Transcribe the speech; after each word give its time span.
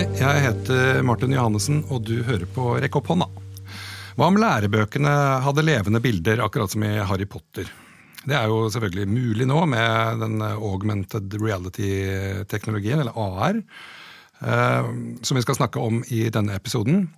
Hei, 0.00 0.06
jeg 0.16 0.40
heter 0.46 1.02
Martin 1.04 1.34
Johannessen, 1.34 1.82
og 1.92 2.06
du 2.08 2.22
hører 2.24 2.46
på 2.48 2.70
Rekk 2.80 2.94
opp 2.96 3.10
hånda. 3.12 3.26
Hva 4.16 4.28
om 4.30 4.38
lærebøkene 4.40 5.10
hadde 5.44 5.64
levende 5.66 6.00
bilder, 6.00 6.40
akkurat 6.40 6.72
som 6.72 6.86
i 6.88 6.92
Harry 7.04 7.26
Potter? 7.28 7.68
Det 8.22 8.32
er 8.32 8.46
jo 8.48 8.62
selvfølgelig 8.72 9.04
mulig 9.10 9.48
nå 9.50 9.58
med 9.68 10.22
den 10.22 10.40
augmented 10.46 11.36
reality-teknologien, 11.36 13.02
eller 13.02 13.12
AR, 13.12 13.60
eh, 14.40 14.88
som 15.20 15.36
vi 15.36 15.44
skal 15.44 15.58
snakke 15.60 15.84
om 15.84 16.00
i 16.08 16.22
denne 16.32 16.56
episoden. 16.56 17.10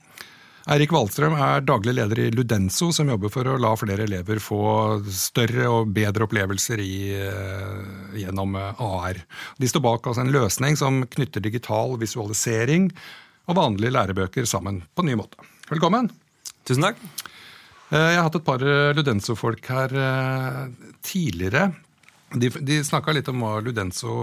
Eirik 0.71 0.93
Wahlstrøm 0.95 1.35
er 1.35 1.65
daglig 1.67 1.97
leder 1.97 2.21
i 2.23 2.29
Ludenso, 2.31 2.93
som 2.95 3.09
jobber 3.11 3.33
for 3.35 3.49
å 3.51 3.57
la 3.59 3.73
flere 3.75 4.05
elever 4.07 4.39
få 4.39 4.61
større 5.11 5.67
og 5.67 5.91
bedre 5.97 6.29
opplevelser 6.29 6.79
i, 6.79 6.95
eh, 7.19 8.21
gjennom 8.23 8.55
eh, 8.55 8.79
AR. 8.79 9.19
De 9.59 9.71
står 9.71 9.83
bak 9.83 10.07
altså 10.07 10.23
en 10.23 10.31
løsning 10.31 10.79
som 10.79 11.03
knytter 11.17 11.43
digital 11.43 11.97
visualisering 11.99 12.93
og 13.51 13.59
vanlige 13.59 13.97
lærebøker 13.97 14.47
sammen 14.47 14.85
på 14.95 15.03
en 15.03 15.11
ny 15.11 15.19
måte. 15.19 15.43
Velkommen! 15.67 16.13
Tusen 16.63 16.87
takk. 16.87 17.03
Jeg 17.91 18.15
har 18.17 18.23
hatt 18.25 18.39
et 18.39 18.47
par 18.47 18.63
Ludenso-folk 18.97 19.67
her 19.69 19.91
tidligere. 21.05 21.67
De, 22.39 22.49
de 22.49 22.79
snakka 22.87 23.13
litt 23.13 23.29
om 23.29 23.43
hva 23.43 23.59
Ludenso 23.61 24.15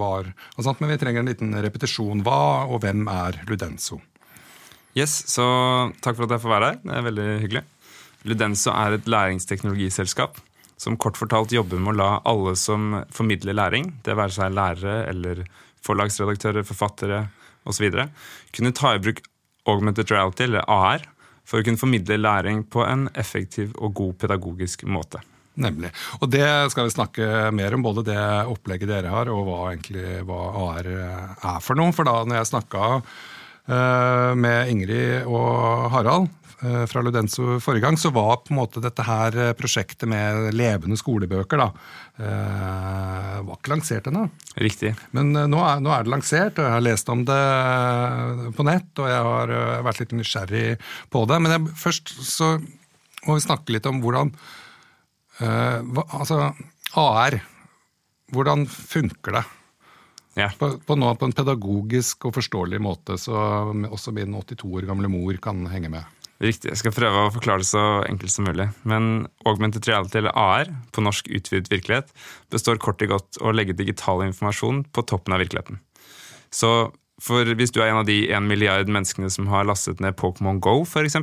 var, 0.00 0.32
men 0.56 0.90
vi 0.90 0.98
trenger 0.98 1.22
en 1.22 1.30
liten 1.30 1.54
repetisjon. 1.68 2.24
Hva 2.26 2.64
og 2.64 2.80
hvem 2.82 3.04
er 3.12 3.44
Ludenso? 3.46 4.00
Yes, 4.96 5.12
så 5.28 5.44
Takk 6.00 6.16
for 6.16 6.24
at 6.24 6.36
jeg 6.36 6.42
får 6.44 6.52
være 6.54 6.68
her. 6.70 6.78
Det 6.82 6.94
er 6.96 7.08
veldig 7.10 7.30
hyggelig. 7.44 7.64
Ludenso 8.26 8.72
er 8.72 8.96
et 8.96 9.08
læringsteknologiselskap 9.10 10.40
som 10.80 10.96
kort 11.00 11.16
fortalt 11.16 11.54
jobber 11.54 11.80
med 11.80 11.94
å 11.94 11.96
la 12.00 12.08
alle 12.28 12.52
som 12.58 13.02
formidler 13.14 13.56
læring, 13.56 13.94
det 14.04 14.16
være 14.16 14.34
seg 14.34 14.56
lærere 14.56 14.96
eller 15.08 15.44
forlagsredaktører, 15.86 16.66
forfattere 16.66 17.22
osv., 17.68 17.86
kunne 18.52 18.74
ta 18.76 18.94
i 18.94 19.00
bruk 19.02 19.22
augmented 19.66 20.10
reality, 20.12 20.44
eller 20.46 20.66
AR, 20.68 21.06
for 21.46 21.60
å 21.60 21.66
kunne 21.66 21.80
formidle 21.80 22.18
læring 22.20 22.64
på 22.68 22.84
en 22.84 23.06
effektiv 23.14 23.72
og 23.78 23.94
god 23.96 24.18
pedagogisk 24.24 24.84
måte. 24.90 25.22
Nemlig. 25.56 25.88
Og 26.20 26.28
det 26.28 26.44
skal 26.72 26.88
vi 26.88 26.92
snakke 26.92 27.28
mer 27.56 27.74
om, 27.76 27.84
både 27.86 28.04
det 28.10 28.20
opplegget 28.52 28.90
dere 28.90 29.14
har, 29.14 29.30
og 29.32 29.46
hva, 29.46 29.60
egentlig, 29.70 30.20
hva 30.28 30.42
AR 30.66 30.90
er 30.92 31.64
for 31.64 31.78
noe. 31.78 31.94
For 31.96 32.04
da 32.04 32.18
når 32.26 32.42
jeg 32.42 32.50
snakka 32.52 32.90
med 33.66 34.68
Ingrid 34.70 35.26
og 35.26 35.88
Harald 35.90 36.28
uh, 36.62 36.84
fra 36.86 37.00
Ludenso 37.02 37.56
forrige 37.62 37.82
gang, 37.82 37.96
så 37.98 38.12
var 38.14 38.44
på 38.44 38.52
en 38.52 38.60
måte 38.60 38.82
dette 38.84 39.02
her 39.02 39.34
prosjektet 39.58 40.06
med 40.10 40.54
levende 40.54 40.98
skolebøker 41.00 41.58
da, 41.58 41.66
var 42.16 43.58
ikke 43.58 43.72
lansert 43.74 44.06
ennå. 44.08 44.22
Riktig. 44.62 44.94
Men 45.16 45.34
nå 45.34 45.58
er, 45.60 45.82
nå, 45.82 45.90
er, 45.92 46.06
det 46.06 46.12
lansert, 46.14 46.60
og 46.60 46.64
jeg 46.64 46.74
har 46.76 46.86
lest 46.86 47.10
om 47.12 47.26
det 47.28 47.40
på 48.56 48.64
nett, 48.64 48.88
og 49.02 49.10
jeg 49.10 49.26
har 49.26 49.52
vært 49.84 50.00
litt 50.04 50.14
nysgjerrig 50.16 50.64
på 51.12 51.26
det. 51.28 51.40
Men 51.42 51.56
jeg, 51.56 51.74
først 51.82 52.14
så 52.24 52.54
må 53.26 53.36
vi 53.36 53.44
snakke 53.44 53.74
litt 53.74 53.90
om 53.90 54.00
hvordan 54.00 54.32
altså, 55.42 56.54
AR, 56.96 57.40
hvordan 58.32 58.66
funker 58.70 59.40
det? 59.40 59.44
Ja. 60.36 60.50
På, 60.58 60.74
på, 60.76 60.96
nå, 61.00 61.14
på, 61.16 61.28
en 61.28 61.36
pedagogisk 61.36 62.28
og 62.28 62.36
forståelig 62.36 62.80
måte, 62.84 63.16
så 63.20 63.32
også 63.88 64.12
min 64.12 64.36
82 64.36 64.68
år 64.68 64.88
gamle 64.90 65.08
mor 65.08 65.38
kan 65.42 65.64
henge 65.72 65.88
med. 65.92 66.04
Riktig. 66.44 66.68
Jeg 66.68 66.82
skal 66.82 66.92
prøve 66.92 67.22
å 67.24 67.32
forklare 67.32 67.64
det 67.64 67.70
så 67.70 67.84
enkelt 68.04 68.34
som 68.34 68.44
mulig. 68.44 68.66
Men 68.84 69.24
augmented 69.48 69.88
reality, 69.88 70.20
eller 70.20 70.36
AR, 70.36 70.68
på 70.92 71.04
norsk 71.04 71.30
utvidet 71.32 71.72
virkelighet, 71.72 72.12
består 72.52 72.76
kort 72.82 73.00
og 73.06 73.14
godt 73.14 73.40
å 73.40 73.54
legge 73.56 73.78
digital 73.78 74.20
informasjon 74.26 74.84
på 74.92 75.06
toppen 75.08 75.32
av 75.32 75.40
virkeligheten. 75.40 75.80
Så 76.52 76.92
for 77.22 77.48
hvis 77.56 77.72
du 77.72 77.80
er 77.80 77.88
en 77.88 78.02
av 78.02 78.08
de 78.08 78.26
en 78.36 78.44
milliard 78.44 78.90
menneskene 78.92 79.30
som 79.32 79.48
har 79.48 79.64
lastet 79.64 80.02
ned 80.04 80.18
Pokémon 80.20 80.60
Go, 80.60 80.82
f.eks., 80.84 81.16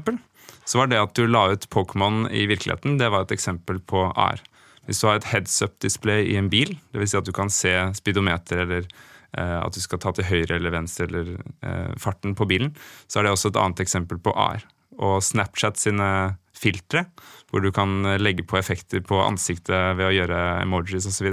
så 0.65 0.79
var 0.79 0.89
det 0.89 1.01
at 1.01 1.13
du 1.13 1.27
la 1.27 1.45
ut 1.53 1.69
Pokémon 1.69 2.25
i 2.33 2.47
virkeligheten, 2.49 2.97
det 2.97 3.11
var 3.13 3.27
et 3.27 3.35
eksempel 3.35 3.77
på 3.85 4.07
AR. 4.09 4.41
Hvis 4.87 4.99
du 4.99 5.07
har 5.07 5.19
et 5.19 5.31
heads 5.31 5.55
up-display 5.63 6.27
i 6.33 6.37
en 6.39 6.51
bil, 6.51 6.75
dvs. 6.93 7.13
Si 7.13 7.19
at 7.19 7.27
du 7.27 7.33
kan 7.35 7.51
se 7.53 7.73
speedometer 7.97 8.65
eller 8.65 8.85
eh, 8.85 9.59
at 9.59 9.73
du 9.75 9.81
skal 9.83 10.01
ta 10.03 10.13
til 10.15 10.27
høyre 10.27 10.57
eller 10.57 10.75
venstre 10.75 11.07
eller 11.07 11.35
eh, 11.63 11.91
farten 12.01 12.35
på 12.35 12.47
bilen, 12.49 12.73
så 13.07 13.19
er 13.19 13.27
det 13.27 13.35
også 13.35 13.53
et 13.53 13.59
annet 13.63 13.83
eksempel 13.85 14.19
på 14.23 14.35
AR. 14.35 14.65
Og 14.99 15.21
Snapchat 15.25 15.79
sine 15.79 16.09
filtre, 16.53 17.05
hvor 17.49 17.63
du 17.63 17.71
kan 17.73 18.03
legge 18.21 18.45
på 18.47 18.57
effekter 18.59 19.01
på 19.05 19.19
ansiktet 19.23 19.97
ved 19.97 20.07
å 20.07 20.13
gjøre 20.13 20.39
emojis 20.63 21.07
osv. 21.09 21.31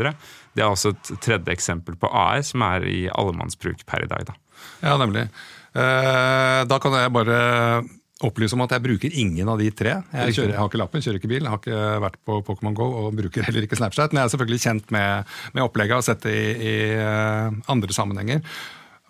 Det 0.54 0.64
er 0.64 0.68
også 0.68 0.94
et 0.94 1.12
tredje 1.22 1.54
eksempel 1.54 1.98
på 2.00 2.10
AR 2.10 2.42
som 2.46 2.64
er 2.66 2.86
i 2.88 3.00
allemannsbruk 3.12 3.84
per 3.88 4.06
i 4.06 4.10
dag. 4.10 4.30
Da. 4.30 4.36
Ja, 4.84 4.96
nemlig. 5.00 5.28
Eh, 5.70 6.60
da 6.66 6.78
kan 6.82 6.96
jeg 6.98 7.14
bare 7.14 7.40
opplyse 8.26 8.56
om 8.56 8.64
at 8.64 8.74
jeg 8.74 8.84
bruker 8.84 9.14
ingen 9.22 9.48
av 9.48 9.60
de 9.60 9.70
tre. 9.72 9.94
Jeg, 10.12 10.34
kjører, 10.36 10.52
jeg, 10.52 10.58
har 10.58 10.68
ikke 10.68 10.80
lappen, 10.80 11.04
kjører 11.04 11.20
ikke 11.20 11.30
bil, 11.30 11.46
jeg 11.46 11.52
har 11.52 11.62
ikke 11.62 11.86
vært 12.04 12.18
på 12.28 12.36
Pokémon 12.46 12.76
GO 12.76 12.88
og 13.02 13.16
bruker 13.16 13.46
heller 13.46 13.64
ikke 13.64 13.78
Snapchat. 13.80 14.12
Men 14.12 14.22
jeg 14.22 14.28
er 14.28 14.34
selvfølgelig 14.34 14.60
kjent 14.66 14.92
med, 14.94 15.32
med 15.56 15.64
opplegget 15.64 15.96
og 15.96 16.02
har 16.02 16.08
sett 16.10 16.26
det 16.26 16.36
i, 16.36 16.52
i, 16.52 16.76
eh, 17.00 17.56
andre 17.72 17.96
sammenhenger. 17.96 18.44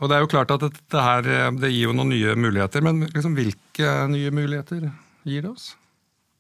Og 0.01 0.09
det 0.09 0.17
er 0.17 0.25
jo 0.25 0.31
klart 0.33 0.55
at 0.55 0.65
dette 0.69 1.05
her, 1.09 1.27
eh, 1.27 1.51
det 1.59 1.73
gir 1.73 1.89
jo 1.89 1.97
noen 1.97 2.15
nye 2.15 2.39
muligheter, 2.39 2.87
men 2.87 3.03
liksom, 3.09 3.35
hvilke 3.39 3.99
nye 4.15 4.33
muligheter 4.37 4.87
gir 5.27 5.45
det 5.45 5.51
oss? 5.51 5.73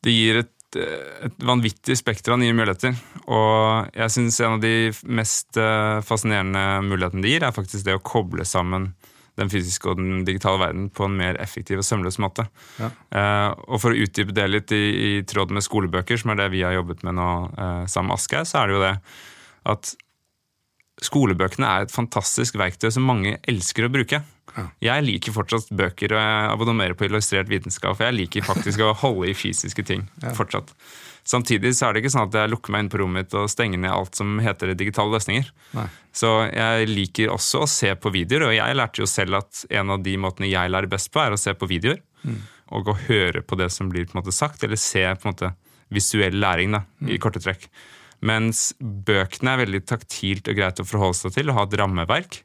Det 0.07 0.15
gir 0.15 0.41
et, 0.45 0.79
eh, 0.79 1.27
et 1.27 1.45
vanvittig 1.51 1.99
spekter 1.99 2.37
av 2.37 2.41
nye 2.45 2.55
muligheter. 2.55 2.95
Og 3.27 3.91
jeg 3.99 4.15
syns 4.15 4.39
en 4.41 4.61
av 4.61 4.63
de 4.63 4.93
mest 5.11 5.59
fascinerende 6.07 6.85
mulighetene 6.87 7.27
det 7.27 7.35
gir, 7.35 7.49
er 7.49 7.57
faktisk 7.57 7.89
det 7.89 7.99
å 7.99 8.05
koble 8.05 8.47
sammen 8.47 8.93
den 9.41 9.51
fysiske 9.53 9.91
og 9.91 9.99
den 10.01 10.23
digitale 10.29 10.61
verden 10.63 10.91
på 10.95 11.09
en 11.09 11.17
mer 11.19 11.41
effektiv 11.43 11.81
og 11.81 11.87
sømløs 11.87 12.21
måte. 12.23 12.47
Ja. 12.81 12.93
Uh, 13.11 13.49
og 13.71 13.83
For 13.83 13.95
å 13.95 14.05
utdype 14.05 14.37
det 14.37 14.47
litt 14.51 14.77
i, 14.77 14.85
i, 15.09 15.11
tråd 15.29 15.55
med 15.55 15.67
skolebøker, 15.67 16.21
som 16.21 16.35
er 16.35 16.43
det 16.43 16.53
vi 16.55 16.65
har 16.67 16.77
jobbet 16.77 17.05
med 17.07 17.19
nå 17.19 17.31
uh, 17.57 17.85
sammen 17.91 18.13
med 18.13 18.21
Aschehoug, 18.21 18.49
så 18.51 18.63
er 18.63 18.71
det 18.71 18.79
jo 18.79 18.85
det 18.87 18.95
at 19.71 19.93
skolebøkene 21.05 21.69
er 21.69 21.87
et 21.87 21.95
fantastisk 21.95 22.59
verktøy 22.61 22.91
som 22.93 23.07
mange 23.09 23.39
elsker 23.49 23.87
å 23.87 23.93
bruke. 23.93 24.23
Jeg 24.83 25.05
liker 25.07 25.35
fortsatt 25.35 25.71
bøker, 25.77 26.17
og 26.17 26.21
jeg 26.21 26.49
abonnerer 26.51 26.97
på 26.99 27.07
illustrert 27.07 27.51
vitenskap. 27.51 27.95
For 27.97 28.09
jeg 28.09 28.17
liker 28.19 28.47
faktisk 28.47 28.83
å 28.83 28.95
holde 28.99 29.31
i 29.31 29.37
fysiske 29.37 29.85
ting 29.87 30.09
fortsatt. 30.37 30.73
Samtidig 31.31 31.75
så 31.77 31.87
er 31.87 31.95
det 31.95 32.03
ikke 32.03 32.13
sånn 32.15 32.27
at 32.27 32.37
jeg 32.41 32.51
lukker 32.51 32.75
meg 32.75 32.85
inn 32.85 32.91
på 32.91 33.01
rommet 33.03 33.29
mitt 33.29 33.37
og 33.39 33.51
stenger 33.53 33.79
ned 33.83 33.93
alt 33.93 34.19
som 34.19 34.39
heter 34.43 34.73
digitale 34.75 35.13
løsninger. 35.15 35.51
Nei. 35.77 35.87
Så 36.17 36.33
jeg 36.49 36.89
liker 36.91 37.35
også 37.35 37.65
å 37.65 37.71
se 37.71 37.93
på 37.95 38.13
videoer, 38.15 38.49
og 38.49 38.57
jeg 38.57 38.79
lærte 38.79 39.05
jo 39.05 39.09
selv 39.11 39.43
at 39.43 39.65
en 39.69 39.95
av 39.95 40.03
de 40.03 40.17
måtene 40.21 40.51
jeg 40.51 40.73
lærer 40.73 40.91
best 40.91 41.13
på, 41.13 41.23
er 41.23 41.37
å 41.37 41.41
se 41.41 41.55
på 41.55 41.69
videoer. 41.71 42.01
Mm. 42.25 42.41
Og 42.77 42.91
å 42.91 42.99
høre 43.07 43.45
på 43.45 43.59
det 43.61 43.71
som 43.75 43.91
blir 43.93 44.09
på 44.09 44.17
en 44.17 44.23
måte 44.23 44.35
sagt, 44.35 44.65
eller 44.67 44.81
se 44.81 45.05
på 45.07 45.29
en 45.29 45.35
måte 45.35 45.53
visuell 45.93 46.39
læring 46.41 46.75
da, 46.75 46.85
mm. 47.03 47.13
i 47.15 47.21
korte 47.23 47.43
trekk. 47.43 47.69
Mens 48.27 48.71
bøkene 48.81 49.55
er 49.55 49.63
veldig 49.63 49.81
taktilt 49.89 50.49
og 50.51 50.59
greit 50.59 50.81
å 50.83 50.87
forholde 50.87 51.19
seg 51.23 51.39
til 51.39 51.51
og 51.51 51.57
ha 51.57 51.67
et 51.67 51.77
rammeverk. 51.81 52.43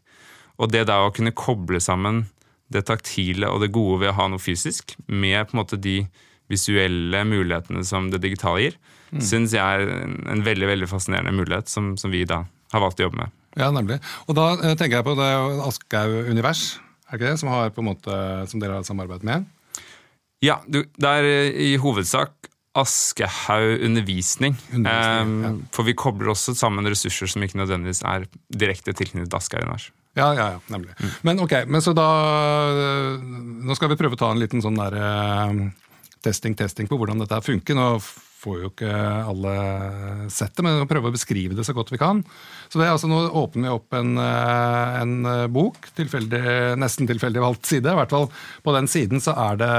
Og 0.62 0.72
det 0.72 0.86
da 0.88 1.02
å 1.03 1.12
kunne 1.16 1.36
koble 1.36 1.81
sammen 1.84 2.24
det 2.72 2.86
taktile 2.88 3.50
og 3.52 3.62
det 3.62 3.74
gode 3.75 4.02
ved 4.03 4.13
å 4.13 4.18
ha 4.18 4.30
noe 4.31 4.41
fysisk, 4.41 4.96
med 5.06 5.46
på 5.46 5.56
en 5.56 5.62
måte 5.62 5.80
de 5.81 6.00
visuelle 6.52 7.24
mulighetene 7.28 7.84
som 7.86 8.08
det 8.13 8.22
digitale 8.24 8.63
gir, 8.63 8.78
mm. 9.12 9.22
syns 9.24 9.53
jeg 9.56 9.62
er 9.62 10.06
en, 10.06 10.44
veldig 10.46 10.69
veldig 10.72 10.90
fascinerende 10.90 11.34
mulighet 11.36 11.69
som, 11.72 11.94
som, 12.00 12.13
vi 12.13 12.24
da 12.30 12.44
har 12.74 12.84
valgt 12.84 13.02
å 13.02 13.07
jobbe 13.07 13.24
med. 13.24 13.36
Ja, 13.56 13.69
nemlig. 13.74 14.00
Og 14.28 14.38
da 14.38 14.52
eh, 14.57 14.74
tenker 14.78 15.00
jeg 15.00 15.07
på 15.07 15.16
det 15.18 15.30
Aschehoug 15.66 16.31
Univers, 16.31 16.66
er 17.06 17.19
ikke 17.19 17.30
det, 17.30 17.40
som, 17.42 17.52
har 17.53 17.86
måte, 17.86 18.18
som 18.50 18.62
dere 18.62 18.80
har 18.80 18.88
samarbeidet 18.88 19.28
med? 19.28 19.46
Ja, 20.44 20.59
du, 20.68 20.84
det 20.97 21.12
er 21.19 21.30
eh, 21.30 21.62
i 21.72 21.75
hovedsak 21.81 22.50
Aschehoug 22.75 23.83
undervisning. 23.86 24.57
undervisning 24.74 25.45
ja. 25.45 25.54
For 25.75 25.88
vi 25.88 25.95
kobler 25.98 26.33
også 26.33 26.56
sammen 26.57 26.88
ressurser 26.92 27.30
som 27.31 27.44
ikke 27.45 27.60
nødvendigvis 27.62 28.04
er 28.04 28.27
direkte 28.51 28.95
tilknyttet 28.95 29.33
Aschehoug 29.38 29.63
Univers. 29.63 29.89
Ja, 30.16 30.30
ja, 30.36 30.45
ja, 30.56 30.60
nemlig. 30.72 30.94
Mm. 31.00 31.16
Men 31.27 31.42
ok, 31.44 31.54
men 31.68 31.83
så 31.83 31.92
da 31.92 32.06
Nå 33.19 33.75
skal 33.75 33.92
vi 33.92 33.98
prøve 34.00 34.16
å 34.16 34.19
ta 34.22 34.30
en 34.31 34.39
liten 34.39 34.63
sånn 34.63 34.77
derre 34.80 35.10
testing, 36.24 36.56
testing 36.57 36.88
på 36.89 36.98
hvordan 37.00 37.19
dette 37.22 37.42
funker. 37.45 37.75
Nå 37.77 37.89
får 38.45 38.62
jo 38.62 38.69
ikke 38.71 38.92
alle 39.30 39.53
sett 40.33 40.53
det, 40.56 40.63
men 40.65 40.80
vi 40.80 40.88
prøver 40.89 41.12
å 41.12 41.15
beskrive 41.15 41.57
det 41.57 41.65
så 41.68 41.75
godt 41.75 41.92
vi 41.94 42.00
kan. 42.01 42.21
Så 42.69 42.80
det 42.80 42.88
er 42.88 42.94
altså 42.94 43.09
Nå 43.09 43.19
åpner 43.36 43.68
vi 43.68 43.74
opp 43.74 43.95
en, 43.97 44.15
eh, 44.21 44.97
en 45.01 45.30
eh, 45.31 45.45
bok, 45.51 45.89
tilfeldig, 45.97 46.42
nesten 46.81 47.09
tilfeldig 47.09 47.44
valgt 47.44 47.69
side. 47.69 47.92
I 47.92 48.00
hvert 48.00 48.13
fall 48.15 48.30
På 48.65 48.74
den 48.75 48.89
siden 48.92 49.24
så 49.24 49.36
er 49.45 49.62
det, 49.62 49.71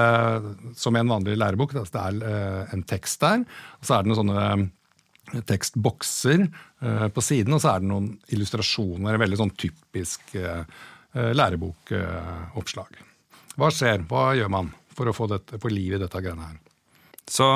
som 0.79 0.97
i 0.97 1.03
en 1.03 1.13
vanlig 1.15 1.39
lærebok, 1.39 1.75
det 1.77 1.87
er 2.03 2.23
eh, 2.27 2.63
en 2.77 2.87
tekst 2.87 3.23
der. 3.25 3.47
Og 3.81 3.89
så 3.89 3.97
er 3.97 4.05
det 4.05 4.13
noen 4.13 4.23
sånne 4.23 5.43
tekstbokser 5.47 6.45
på 7.11 7.23
siden, 7.25 7.57
og 7.57 7.59
så 7.59 7.73
er 7.73 7.81
det 7.83 7.89
noen 7.91 8.13
illustrasjoner. 8.31 9.19
Veldig 9.19 9.39
sånn 9.41 9.51
typisk 9.59 10.37
lærebokoppslag. 11.17 13.01
Hva 13.59 13.71
skjer? 13.75 14.05
Hva 14.07 14.29
gjør 14.39 14.53
man? 14.55 14.71
for 14.97 15.11
å 15.11 15.15
få, 15.17 15.29
dette, 15.31 15.61
få 15.61 15.73
liv 15.73 15.97
i 15.97 16.01
dette 16.01 16.23
greiene 16.25 16.51
her. 16.51 16.59
Så 17.29 17.47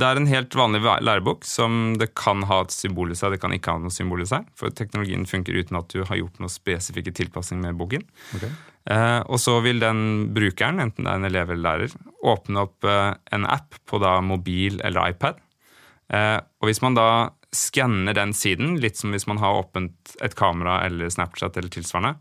det 0.00 0.08
er 0.08 0.18
en 0.18 0.30
helt 0.30 0.54
vanlig 0.56 0.80
lærebok 0.82 1.44
som 1.48 1.94
det 2.00 2.10
kan 2.18 2.44
ha 2.48 2.62
et 2.64 2.74
symbol 2.74 3.12
i 3.12 3.18
seg, 3.18 3.34
det 3.34 3.40
kan 3.42 3.54
ikke 3.54 3.76
ha 3.76 3.82
noe 3.82 3.94
symbol 3.94 4.24
i 4.24 4.28
seg. 4.28 4.48
For 4.58 4.72
teknologien 4.74 5.26
funker 5.28 5.56
uten 5.56 5.78
at 5.80 5.92
du 5.92 6.02
har 6.02 6.18
gjort 6.18 6.40
noe 6.42 6.52
spesifikke 6.52 7.14
tilpasninger 7.16 7.68
med 7.68 7.78
boken. 7.80 8.06
Okay. 8.38 8.52
Eh, 8.90 9.20
og 9.28 9.40
så 9.42 9.58
vil 9.64 9.82
den 9.82 10.30
brukeren, 10.34 10.80
enten 10.82 11.06
det 11.06 11.12
er 11.12 11.20
en 11.20 11.28
elev 11.28 11.52
eller 11.52 11.66
lærer, 11.66 11.98
åpne 12.32 12.64
opp 12.64 12.88
eh, 12.88 13.12
en 13.36 13.46
app 13.46 13.76
på 13.88 14.00
da 14.02 14.16
mobil 14.24 14.80
eller 14.86 15.12
iPad. 15.14 15.38
Eh, 16.10 16.38
og 16.60 16.70
hvis 16.70 16.82
man 16.82 16.96
da 16.98 17.10
skanner 17.54 18.14
den 18.14 18.32
siden, 18.36 18.76
litt 18.82 18.98
som 18.98 19.14
hvis 19.14 19.26
man 19.26 19.40
har 19.42 19.58
åpent 19.58 20.14
et 20.22 20.36
kamera 20.38 20.80
eller 20.86 21.10
Snapchat 21.10 21.56
eller 21.58 21.72
tilsvarende, 21.74 22.14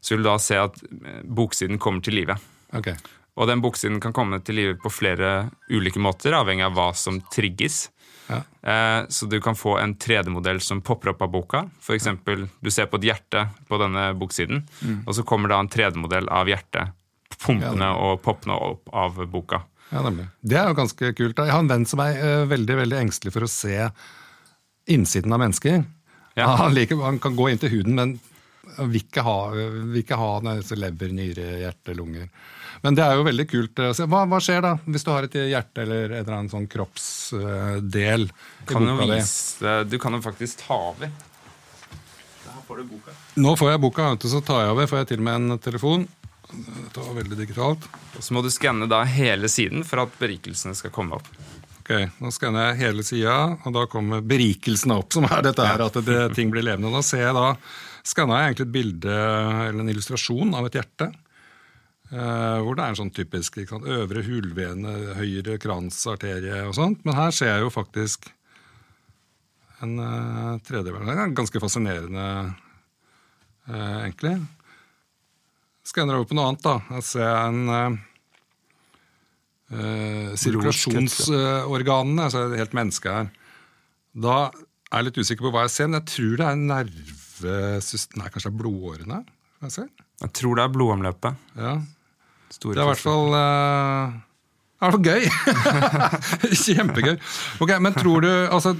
så 0.00 0.14
vil 0.14 0.24
du 0.24 0.28
da 0.28 0.38
se 0.42 0.58
at 0.60 0.82
eh, 0.84 1.22
boksiden 1.24 1.80
kommer 1.82 2.04
til 2.04 2.18
live. 2.20 2.36
Ok. 2.76 2.92
Og 3.36 3.48
den 3.50 3.60
boksiden 3.60 4.00
kan 4.00 4.14
komme 4.16 4.40
til 4.44 4.56
live 4.56 4.78
på 4.80 4.92
flere 4.92 5.50
ulike 5.68 6.00
måter, 6.00 6.34
avhengig 6.36 6.64
av 6.64 6.76
hva 6.76 6.88
som 6.96 7.20
trigges. 7.32 7.90
Ja. 8.30 8.40
Eh, 8.62 9.06
Så 9.08 9.28
du 9.30 9.40
kan 9.40 9.54
få 9.54 9.76
en 9.78 9.94
3D-modell 9.94 10.60
som 10.60 10.80
popper 10.82 11.12
opp 11.12 11.22
av 11.22 11.30
boka. 11.30 11.64
For 11.80 11.94
eksempel, 11.94 12.48
du 12.60 12.70
ser 12.70 12.88
på 12.90 12.96
et 12.96 13.10
hjerte 13.12 13.48
på 13.68 13.78
denne 13.78 14.08
boksiden, 14.18 14.64
og 15.06 15.14
så 15.14 15.22
kommer 15.22 15.52
da 15.52 15.60
en 15.60 15.68
3D-modell 15.68 16.28
av 16.32 16.48
hjertet 16.48 16.94
pumpende 17.36 17.88
og 18.00 18.22
poppende 18.24 18.56
opp 18.56 18.88
av 18.96 19.18
boka. 19.30 19.60
Ja, 19.90 20.02
nemlig. 20.02 20.26
Det 20.40 20.56
er 20.58 20.70
jo 20.70 20.78
ganske 20.78 21.12
kult. 21.14 21.38
Jeg 21.38 21.52
har 21.52 21.62
en 21.62 21.70
venn 21.70 21.84
som 21.86 22.00
er 22.02 22.16
uh, 22.18 22.46
veldig 22.50 22.78
veldig 22.80 22.98
engstelig 23.04 23.34
for 23.34 23.46
å 23.46 23.50
se 23.50 23.90
innsiden 24.90 25.34
av 25.34 25.42
mennesker. 25.44 25.84
Ja. 26.34 26.48
Han, 26.62 26.74
liker, 26.74 26.98
han 27.04 27.20
kan 27.22 27.36
gå 27.36 27.50
inn 27.50 27.60
til 27.62 27.72
huden, 27.72 27.94
men 27.96 28.16
vil 28.76 28.98
ikke 28.98 29.22
ha, 29.24 29.36
vil 29.54 30.00
ikke 30.02 30.18
ha 30.18 30.30
lever, 30.42 31.12
nyre, 31.14 31.46
hjerte, 31.62 31.94
lunger. 31.96 32.26
Men 32.84 32.96
det 32.98 33.04
er 33.06 33.16
jo 33.16 33.24
veldig 33.26 33.46
kult. 33.50 33.78
å 33.80 33.92
se. 33.96 34.04
Hva, 34.10 34.24
hva 34.28 34.40
skjer 34.42 34.60
da, 34.64 34.74
hvis 34.84 35.04
du 35.06 35.10
har 35.12 35.26
et 35.28 35.38
hjerte 35.38 35.82
eller 35.86 36.10
en 36.10 36.18
eller 36.20 36.36
annen 36.36 36.52
sånn 36.52 36.66
kroppsdel 36.70 38.28
Kan 38.68 38.86
di? 38.90 39.08
vise, 39.14 39.78
du 39.88 39.98
kan 40.02 40.16
jo 40.16 40.20
faktisk 40.24 40.64
ta 40.66 40.78
over. 40.92 41.10
Får 42.66 42.80
du 42.82 42.84
boka. 42.90 43.12
Nå 43.38 43.52
får 43.56 43.70
jeg 43.70 43.80
boka, 43.84 44.06
du, 44.18 44.24
så 44.28 44.40
tar 44.42 44.64
jeg 44.64 44.72
over. 44.74 44.88
Får 44.90 44.98
jeg 45.04 45.08
til 45.12 45.20
og 45.22 45.26
med 45.28 45.36
en 45.52 45.58
telefon. 45.62 46.06
Dette 46.50 47.02
var 47.02 47.14
veldig 47.20 47.36
digitalt. 47.38 47.84
Og 48.18 48.24
så 48.26 48.34
må 48.34 48.42
du 48.42 48.48
skanne 48.50 48.88
da 48.90 49.04
hele 49.06 49.46
siden 49.50 49.84
for 49.86 50.02
at 50.02 50.16
berikelsene 50.18 50.74
skal 50.78 50.90
komme 50.94 51.18
opp. 51.20 51.28
Ok, 51.84 51.92
Nå 52.18 52.32
skanner 52.34 52.72
jeg 52.72 52.80
hele 52.80 53.04
sida, 53.06 53.36
og 53.62 53.74
da 53.76 53.84
kommer 53.90 54.24
berikelsene 54.26 54.96
opp, 54.98 55.12
som 55.14 55.28
er 55.30 55.44
dette 55.46 55.62
her, 55.62 55.84
at 55.84 55.98
det, 56.02 56.16
ting 56.34 56.50
blir 56.50 56.66
levende. 56.66 56.90
Og 56.90 56.98
da 56.98 57.02
ser 57.06 57.22
jeg 57.28 57.36
da, 57.36 57.52
skanna 58.02 58.40
jeg 58.40 58.48
egentlig 58.50 58.66
et 58.66 58.74
bilde, 58.74 59.18
eller 59.68 59.84
en 59.84 59.92
illustrasjon 59.94 60.56
av 60.58 60.66
et 60.66 60.80
hjerte. 60.80 61.12
Eh, 62.12 62.58
hvor 62.62 62.76
det 62.76 62.84
er 62.84 62.92
en 62.92 63.00
sånn 63.00 63.14
typisk 63.14 63.58
sant, 63.68 63.86
øvre 63.86 64.22
hulvene, 64.26 64.92
høyre 65.18 65.54
kransarterie 65.62 66.58
og 66.66 66.74
sånt. 66.78 66.98
Men 67.06 67.18
her 67.18 67.30
ser 67.34 67.48
jeg 67.54 67.66
jo 67.66 67.70
faktisk 67.74 68.18
en 69.84 69.98
uh, 70.00 70.56
tredjeverden. 70.64 71.10
Det 71.10 71.20
er 71.20 71.36
ganske 71.36 71.60
fascinerende, 71.60 72.26
uh, 73.68 73.98
egentlig. 74.06 74.36
jeg 75.84 76.06
over 76.06 76.28
på 76.28 76.36
noe 76.38 76.46
annet, 76.50 76.64
da. 76.64 76.76
Jeg 76.96 77.04
ser 77.10 77.28
en 77.28 77.60
uh, 77.68 77.98
sirkulasjonsorganene, 80.40 82.24
altså 82.24 82.40
helt 82.54 82.78
menneske 82.78 83.08
her. 83.18 83.28
Da 84.16 84.36
er 84.46 85.02
jeg 85.02 85.06
litt 85.10 85.20
usikker 85.20 85.44
på 85.44 85.52
hva 85.52 85.66
jeg 85.66 85.74
ser, 85.74 85.86
men 85.90 86.00
jeg 86.00 86.08
tror 86.14 86.34
det 86.40 86.46
er 86.48 86.66
nervesystem... 86.72 88.16
Nei, 88.22 88.32
kanskje 88.32 88.48
det 88.48 88.54
er 88.54 88.60
blodårene 88.62 89.18
jeg 89.66 89.72
ser? 89.72 89.88
Jeg 90.22 90.32
tror 90.36 90.56
det 90.56 90.64
er 90.64 90.72
blodomløpet. 90.72 91.44
Ja. 91.58 91.74
Store 92.54 92.74
Det 92.74 92.82
er 92.82 92.86
i 92.86 92.90
hvert 92.92 93.02
fall 93.02 93.34
uh, 93.34 94.16
det 94.76 94.88
er 94.92 94.98
gøy! 95.00 95.22
Kjempegøy. 96.64 97.16
Ok, 97.64 97.70
Men 97.80 97.94
tror 97.96 98.20
du 98.26 98.28
altså, 98.28 98.74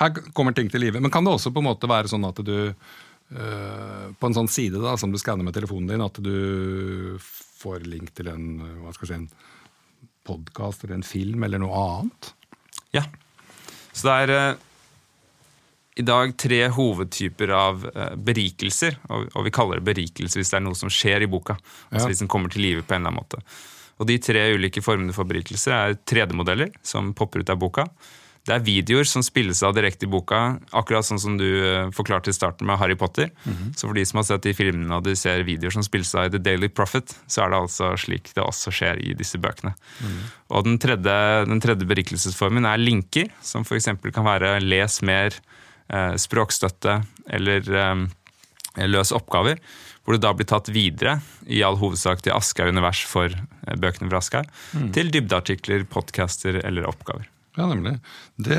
Her 0.00 0.14
kommer 0.32 0.56
ting 0.56 0.70
til 0.72 0.80
live. 0.80 1.00
Men 1.00 1.12
kan 1.12 1.24
det 1.24 1.34
også 1.34 1.52
på 1.52 1.60
en 1.60 1.68
måte 1.68 1.90
være 1.90 2.08
sånn 2.08 2.24
at 2.24 2.40
du 2.40 2.72
øh, 2.72 4.06
På 4.16 4.30
en 4.30 4.38
sånn 4.38 4.48
side 4.48 4.80
da, 4.80 4.96
som 4.96 5.12
du 5.12 5.20
skanner 5.20 5.44
med 5.44 5.54
telefonen 5.56 5.92
din, 5.92 6.04
at 6.04 6.16
du 6.24 7.18
får 7.20 7.84
link 7.84 8.14
til 8.16 8.32
en 8.32 8.46
hva 8.80 8.94
skal 8.96 9.10
si, 9.10 9.20
en 9.20 9.28
podkast 10.26 10.86
eller 10.86 10.96
en 10.98 11.06
film 11.06 11.44
eller 11.44 11.60
noe 11.60 11.84
annet? 11.84 12.32
Ja. 12.96 13.04
Så 13.92 14.08
det 14.08 14.16
er 14.24 14.32
eh, 14.34 14.68
i 15.96 16.04
dag 16.06 16.32
tre 16.40 16.62
hovedtyper 16.72 17.52
av 17.52 17.84
eh, 17.90 18.14
berikelser, 18.16 18.96
og, 19.12 19.42
vi 19.44 19.52
kaller 19.52 19.80
det 19.80 19.88
berikelse 19.90 20.40
hvis 20.40 20.52
det 20.54 20.60
er 20.60 20.64
noe 20.64 20.78
som 20.78 20.92
skjer 20.92 21.26
i 21.26 21.30
boka. 21.30 21.58
Altså 21.90 22.06
Ja. 22.06 22.08
hvis 22.12 22.22
den 22.24 22.30
kommer 22.32 22.52
til 22.52 22.62
live 22.64 22.82
på 22.82 22.94
en 22.96 23.02
eller 23.02 23.12
annen 23.12 23.20
måte. 23.24 23.42
Og 24.00 24.08
de 24.08 24.16
tre 24.18 24.48
ulike 24.56 24.82
formene 24.82 25.12
for 25.14 25.28
berikelse 25.28 25.70
er 25.70 25.94
3D-modeller 26.08 26.72
som 26.82 27.12
popper 27.14 27.44
ut 27.44 27.50
av 27.52 27.60
boka. 27.60 27.86
Det 28.42 28.56
er 28.56 28.64
videoer 28.66 29.06
som 29.06 29.22
spilles 29.22 29.60
av 29.62 29.76
direkte 29.76 30.08
i 30.08 30.10
boka, 30.10 30.58
akkurat 30.74 31.06
sånn 31.06 31.20
som 31.22 31.36
du 31.38 31.44
eh, 31.62 31.90
forklarte 31.94 32.32
i 32.32 32.34
starten 32.34 32.66
med 32.66 32.80
Harry 32.80 32.96
Potter. 32.98 33.28
Så 33.76 33.86
for 33.86 33.94
de 33.94 34.02
som 34.08 34.18
har 34.18 34.24
sett 34.26 34.42
de 34.48 34.54
filmene 34.56 34.96
og 34.96 35.04
de 35.06 35.14
ser 35.14 35.44
videoer 35.46 35.70
som 35.76 35.84
spilles 35.86 36.10
av 36.18 36.26
i 36.26 36.32
The 36.34 36.40
Daily 36.42 36.66
Prophet, 36.72 37.14
så 37.30 37.44
er 37.44 37.52
det 37.52 37.60
altså 37.60 37.92
slik 38.00 38.32
det 38.34 38.42
også 38.42 38.72
skjer 38.74 38.98
i 38.98 39.12
disse 39.14 39.38
bøkene. 39.38 39.76
Og 40.50 40.64
den 40.66 40.80
tredje, 40.82 41.14
den 41.46 41.60
tredje 41.62 41.86
berikelsesformen 41.86 42.66
er 42.66 42.82
linker, 42.82 43.30
som 43.46 43.62
f.eks. 43.62 43.92
kan 44.10 44.26
være 44.26 44.56
les 44.64 44.98
mer, 45.06 45.30
språkstøtte 46.20 47.00
eller 47.28 47.66
løse 47.66 48.88
løs 48.88 49.12
oppgaver. 49.12 49.60
Hvor 50.02 50.16
det 50.16 50.24
da 50.24 50.32
blir 50.34 50.48
tatt 50.50 50.70
videre, 50.74 51.20
i 51.46 51.60
all 51.62 51.76
hovedsak 51.78 52.24
til 52.24 52.34
Aschehoug 52.34 52.72
univers 52.74 53.04
for 53.06 53.30
eh, 53.30 53.76
bøkene 53.78 54.10
fra 54.10 54.18
Aschehoug, 54.18 54.48
til 54.94 55.12
dybdeartikler, 55.14 55.84
podcaster 55.86 56.58
eller 56.64 56.88
oppgaver. 56.90 57.28
Ja, 57.54 57.68
nemlig. 57.68 57.98
Det 58.40 58.58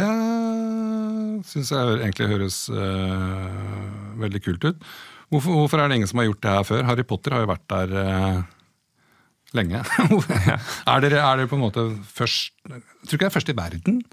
syns 1.50 1.74
jeg 1.74 1.98
egentlig 1.98 2.30
høres 2.30 2.58
øh, 2.70 4.18
veldig 4.22 4.44
kult 4.46 4.68
ut. 4.70 4.88
Hvorfor, 5.34 5.58
hvorfor 5.58 5.82
er 5.82 5.90
det 5.90 5.98
ingen 5.98 6.12
som 6.12 6.22
har 6.22 6.30
gjort 6.30 6.44
det 6.46 6.52
her 6.54 6.68
før? 6.70 6.84
Harry 6.88 7.06
Potter 7.10 7.34
har 7.34 7.44
jo 7.44 7.50
vært 7.50 7.66
der 7.74 7.96
øh, 8.04 8.44
lenge. 9.58 9.82
er, 10.94 11.04
dere, 11.04 11.24
er 11.26 11.42
dere 11.42 11.50
på 11.50 11.58
en 11.58 11.66
måte 11.66 11.88
først 12.14 12.54
Jeg 12.70 12.84
tror 13.10 13.18
ikke 13.18 13.26
det 13.26 13.32
er 13.32 13.36
først 13.40 13.50
i 13.50 13.58
verden? 13.58 14.04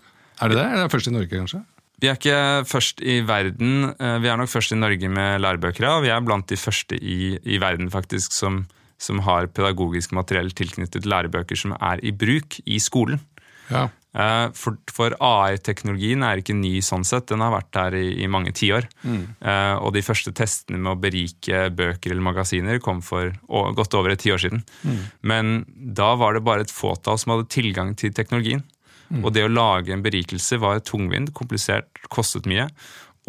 Er 0.40 0.50
det 0.50 0.56
det? 0.56 0.64
Eller 0.64 0.80
er 0.80 0.88
det 0.88 0.94
først 0.96 1.12
i 1.12 1.14
Norge, 1.14 1.36
kanskje? 1.36 1.60
Vi 2.00 2.08
er 2.08 2.16
ikke 2.16 2.64
først 2.64 3.02
i 3.04 3.18
verden, 3.28 3.90
eh, 3.92 4.18
vi 4.24 4.30
er 4.32 4.40
nok 4.40 4.48
først 4.48 4.72
i 4.72 4.80
Norge 4.80 5.08
med 5.12 5.42
lærebøker, 5.44 5.84
og 5.90 6.04
vi 6.06 6.12
er 6.14 6.24
blant 6.24 6.48
de 6.48 6.56
første 6.56 6.96
i, 6.96 7.36
i 7.44 7.60
verden 7.60 7.92
faktisk 7.92 8.32
som, 8.32 8.62
som 8.96 9.20
har 9.26 9.50
pedagogisk 9.52 10.14
materiell 10.16 10.48
tilknyttet 10.56 11.08
lærebøker 11.08 11.60
som 11.60 11.76
er 11.76 12.00
i 12.00 12.12
bruk 12.16 12.60
i 12.64 12.80
skolen. 12.80 13.20
Ja. 13.68 13.90
Eh, 14.16 14.48
For, 14.56 14.80
for 14.90 15.14
AI-teknologien 15.22 16.24
er 16.26 16.40
ikke 16.40 16.56
ny 16.56 16.80
sånn 16.82 17.04
sett, 17.04 17.28
den 17.28 17.44
har 17.44 17.52
vært 17.52 17.70
der 17.76 17.94
i, 18.00 18.08
i 18.24 18.32
mange 18.32 18.56
tiår. 18.56 18.88
Mm. 19.04 19.22
Og 19.84 19.92
de 19.94 20.02
første 20.02 20.32
testene 20.34 20.80
med 20.80 20.94
å 20.94 20.98
berike 20.98 21.68
bøker 21.76 22.10
eller 22.10 22.24
magasiner 22.24 22.80
kom 22.82 23.04
for 23.06 23.30
godt 23.46 23.94
over 23.94 24.16
et 24.16 24.24
tiår 24.24 24.40
siden. 24.42 24.64
Men 25.22 25.64
da 25.68 26.14
var 26.18 26.34
det 26.34 26.42
bare 26.48 26.64
et 26.66 26.74
fåtall 26.74 27.20
som 27.20 27.36
hadde 27.36 27.52
tilgang 27.52 27.94
til 27.94 28.10
teknologien. 28.16 28.64
Og 29.24 29.32
det 29.34 29.44
å 29.46 29.52
lage 29.52 29.94
en 29.94 30.04
berikelse 30.04 30.60
var 30.62 30.82
tungvint, 30.86 31.32
komplisert, 31.34 31.88
kostet 32.08 32.46
mye. 32.50 32.68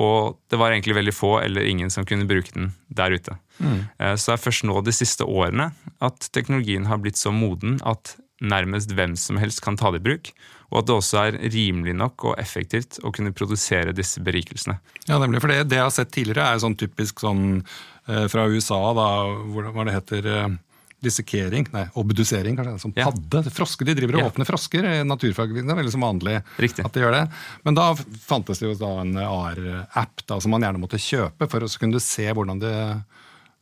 Og 0.02 0.38
det 0.50 0.60
var 0.62 0.72
egentlig 0.72 0.96
veldig 0.98 1.14
få 1.14 1.36
eller 1.42 1.68
ingen 1.68 1.92
som 1.94 2.06
kunne 2.08 2.30
bruke 2.30 2.54
den 2.56 2.72
der 2.88 3.12
ute. 3.12 3.36
Mm. 3.58 3.82
Så 4.16 4.32
det 4.32 4.36
er 4.38 4.46
først 4.46 4.66
nå 4.66 4.80
de 4.86 4.94
siste 4.96 5.28
årene 5.28 5.72
at 6.02 6.30
teknologien 6.34 6.88
har 6.90 7.02
blitt 7.04 7.20
så 7.20 7.34
moden 7.36 7.78
at 7.86 8.16
nærmest 8.42 8.94
hvem 8.98 9.14
som 9.20 9.38
helst 9.38 9.62
kan 9.62 9.78
ta 9.78 9.92
det 9.94 10.02
i 10.02 10.08
bruk. 10.10 10.32
Og 10.72 10.80
at 10.80 10.88
det 10.88 10.96
også 10.96 11.22
er 11.22 11.38
rimelig 11.52 11.94
nok 12.00 12.26
og 12.32 12.40
effektivt 12.42 13.02
å 13.04 13.12
kunne 13.14 13.34
produsere 13.36 13.94
disse 13.96 14.24
berikelsene. 14.24 14.78
ja, 15.08 15.20
nemlig. 15.20 15.42
For 15.44 15.52
det, 15.52 15.66
det 15.70 15.78
jeg 15.78 15.88
har 15.88 15.96
sett 15.96 16.14
tidligere, 16.16 16.48
er 16.48 16.64
sånn 16.64 16.78
typisk 16.80 17.20
sånn 17.22 17.44
øh, 17.60 18.28
fra 18.32 18.48
USA, 18.48 18.80
da, 18.98 19.08
hvordan 19.52 19.76
hva 19.76 19.88
det 19.88 19.98
heter 19.98 20.30
øh, 20.32 20.54
Dissekering, 21.02 21.66
nei, 21.74 21.88
obdusering, 21.98 22.56
kanskje. 22.60 22.80
Som 22.84 22.94
Ja. 22.96 23.08
padde. 23.10 23.50
Frosker, 23.50 23.86
De 23.86 23.96
driver 23.96 24.16
og 24.16 24.22
Ja. 24.22 24.30
åpner 24.30 24.46
frosker. 24.46 24.84
i 24.86 25.04
Naturfag 25.04 25.54
det 25.54 25.66
er 25.66 25.76
veldig 25.76 25.92
som 25.92 26.02
vanlig 26.02 26.44
Riktig. 26.60 26.86
at 26.86 26.92
de 26.94 27.00
gjør 27.02 27.12
det. 27.12 27.32
Men 27.66 27.74
da 27.74 27.94
fantes 27.96 28.60
det 28.60 28.70
jo 28.70 28.76
da 28.76 29.02
en 29.02 29.16
AR-app 29.18 30.22
som 30.42 30.52
man 30.52 30.62
gjerne 30.62 30.80
måtte 30.80 31.00
kjøpe 31.02 31.50
for 31.50 31.60
å 31.62 31.80
kunne 31.80 32.00
se 32.00 32.28
hvordan 32.32 32.60
det 32.60 33.04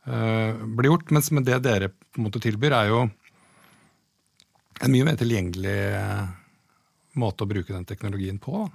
øh, 0.08 0.76
blir 0.76 0.90
gjort. 0.90 1.10
Mens 1.10 1.30
med 1.30 1.44
det 1.46 1.62
dere 1.62 1.88
på 1.88 2.18
en 2.18 2.24
måte 2.30 2.40
tilbyr, 2.40 2.72
er 2.72 2.88
jo 2.88 3.10
en 4.82 4.92
mye 4.92 5.04
mer 5.04 5.16
tilgjengelig 5.16 5.78
øh, 5.96 6.28
måte 7.20 7.44
å 7.44 7.48
bruke 7.50 7.68
den 7.74 7.84
teknologien 7.88 8.38
på. 8.40 8.66
Da. 8.66 8.70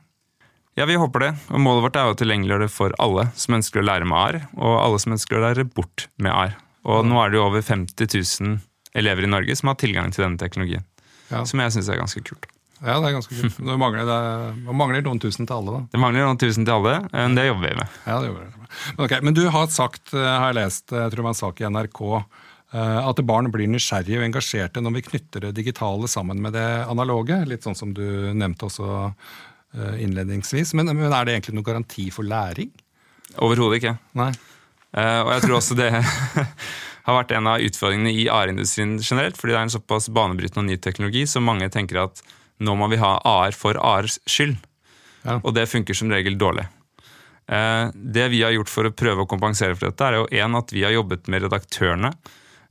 Ja, 0.78 0.86
vi 0.86 0.98
håper 1.00 1.20
det. 1.24 1.32
Og 1.56 1.60
målet 1.64 1.86
vårt 1.86 1.96
er 1.96 2.10
å 2.12 2.18
tilgjengeliggjøre 2.20 2.66
det 2.68 2.72
for 2.74 2.92
alle 3.00 3.30
som 3.40 3.56
ønsker 3.56 3.80
å 3.82 3.86
lære 3.88 4.06
med 4.10 4.18
AR, 4.20 4.42
og 4.58 4.76
alle 4.84 5.00
som 5.00 5.14
ønsker 5.16 5.38
å 5.38 5.44
lære 5.46 5.64
bort 5.74 6.08
med 6.18 6.34
AR. 6.34 6.58
Og 6.86 7.06
nå 7.08 7.18
er 7.22 7.32
det 7.34 7.40
jo 7.40 7.48
over 7.48 7.64
50 7.66 8.42
000 8.42 8.60
elever 8.96 9.26
i 9.26 9.32
Norge 9.32 9.56
som 9.58 9.72
har 9.72 9.80
tilgang 9.82 10.14
til 10.14 10.26
denne 10.26 10.40
teknologien. 10.42 10.86
Ja. 11.32 11.42
Som 11.50 11.62
jeg 11.64 11.74
syns 11.74 11.90
er 11.90 12.00
ganske 12.00 12.22
kult. 12.26 12.46
Ja, 12.84 12.98
det 13.00 13.10
er 13.10 13.16
ganske 13.16 13.34
kult. 13.34 13.60
Det 13.70 13.78
mangler, 13.82 14.06
det 14.06 14.16
er, 14.16 14.58
det 14.68 14.76
mangler 14.78 15.06
noen 15.06 15.22
tusen 15.24 15.48
til 15.48 15.56
alle, 15.58 15.78
da. 15.78 15.82
Det 15.94 16.02
mangler 16.02 16.28
noen 16.28 16.42
tusen 16.42 16.68
til 16.68 16.76
alle, 16.76 16.96
men 17.14 17.38
det 17.38 17.48
jobber 17.48 17.70
vi 17.72 17.78
med. 17.80 18.00
Ja, 18.06 18.18
det 18.22 18.30
jobber 18.30 18.44
vi 18.44 18.52
Men, 18.52 19.06
Okay, 19.06 19.22
men 19.26 19.38
du 19.38 19.46
har 19.54 19.70
sagt, 19.74 20.14
eh, 20.14 20.26
har 20.26 20.52
jeg 20.52 20.60
lest, 20.60 20.86
jeg 20.92 21.14
tror 21.14 21.22
det 21.22 21.28
var 21.28 21.34
en 21.34 21.40
sak 21.40 21.62
i 21.62 21.70
NRK, 21.72 22.02
eh, 22.76 23.00
at 23.10 23.22
barn 23.26 23.50
blir 23.54 23.72
nysgjerrige 23.72 24.20
og 24.20 24.28
engasjerte 24.28 24.84
når 24.84 24.98
vi 24.98 25.06
knytter 25.10 25.48
det 25.48 25.54
digitale 25.58 26.10
sammen 26.12 26.42
med 26.44 26.54
det 26.58 26.68
analoge. 26.86 27.40
Litt 27.48 27.66
sånn 27.66 27.80
som 27.80 27.94
du 27.96 28.06
nevnte 28.36 28.68
også 28.68 28.90
eh, 29.08 29.96
innledningsvis. 30.06 30.76
Men, 30.78 30.92
men 30.92 31.08
er 31.10 31.26
det 31.26 31.38
egentlig 31.38 31.56
noen 31.58 31.70
garanti 31.72 32.10
for 32.14 32.28
læring? 32.28 32.74
Overhodet 33.42 33.80
ikke. 33.82 33.96
Nei. 34.20 34.34
Eh, 34.96 35.22
og 35.26 35.32
jeg 35.34 35.46
tror 35.46 35.58
også 35.60 35.78
det 35.78 35.90
har 37.06 37.18
vært 37.20 37.34
en 37.36 37.52
av 37.52 37.64
utfordringene 37.64 38.14
i 38.16 38.28
AR-industrien 38.32 38.96
generelt, 39.02 39.38
fordi 39.40 39.54
det 39.54 39.60
er 39.60 39.68
en 39.68 39.76
såpass 39.76 40.08
banebrytende 40.14 40.64
og 40.64 40.70
ny 40.72 40.80
teknologi, 40.82 41.26
så 41.30 41.44
mange 41.44 41.70
tenker 41.74 42.06
at 42.08 42.24
nå 42.64 42.78
må 42.80 42.88
vi 42.92 43.02
ha 43.02 43.18
AR 43.28 43.56
for 43.58 43.78
ARs 43.82 44.18
skyld. 44.30 44.56
Ja. 45.26 45.40
Og 45.42 45.54
det 45.58 45.68
funker 45.68 45.98
som 45.98 46.12
regel 46.14 46.38
dårlig. 46.40 46.68
Eh, 47.52 47.92
det 47.94 48.30
vi 48.34 48.42
har 48.46 48.56
gjort 48.56 48.72
for 48.72 48.88
å 48.88 48.96
prøve 48.96 49.26
å 49.26 49.30
kompensere 49.30 49.76
for 49.78 49.90
dette, 49.90 50.08
er 50.08 50.22
jo 50.22 50.30
en 50.46 50.58
at 50.62 50.74
vi 50.74 50.86
har 50.86 50.96
jobbet 50.96 51.30
med 51.32 51.46
redaktørene 51.46 52.14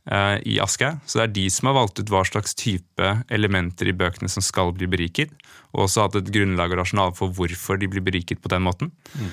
i 0.04 0.58
aske. 0.60 0.90
Så 1.08 1.16
det 1.16 1.24
er 1.24 1.30
de 1.32 1.44
som 1.48 1.70
har 1.70 1.78
valgt 1.78 1.96
ut 1.96 2.10
hva 2.12 2.20
slags 2.28 2.52
type 2.60 3.10
elementer 3.32 3.88
i 3.88 3.94
bøkene 3.96 4.28
som 4.28 4.44
skal 4.44 4.74
bli 4.76 4.88
beriket. 4.90 5.32
Og 5.72 5.86
også 5.86 6.04
hatt 6.04 6.18
et 6.20 6.28
grunnlag 6.34 6.74
og 6.74 6.82
rasjonal 6.82 7.14
for 7.16 7.32
hvorfor 7.34 7.80
de 7.80 7.88
blir 7.90 8.04
beriket 8.04 8.42
på 8.44 8.50
den 8.52 8.62
måten. 8.66 8.92
Mm. 9.16 9.30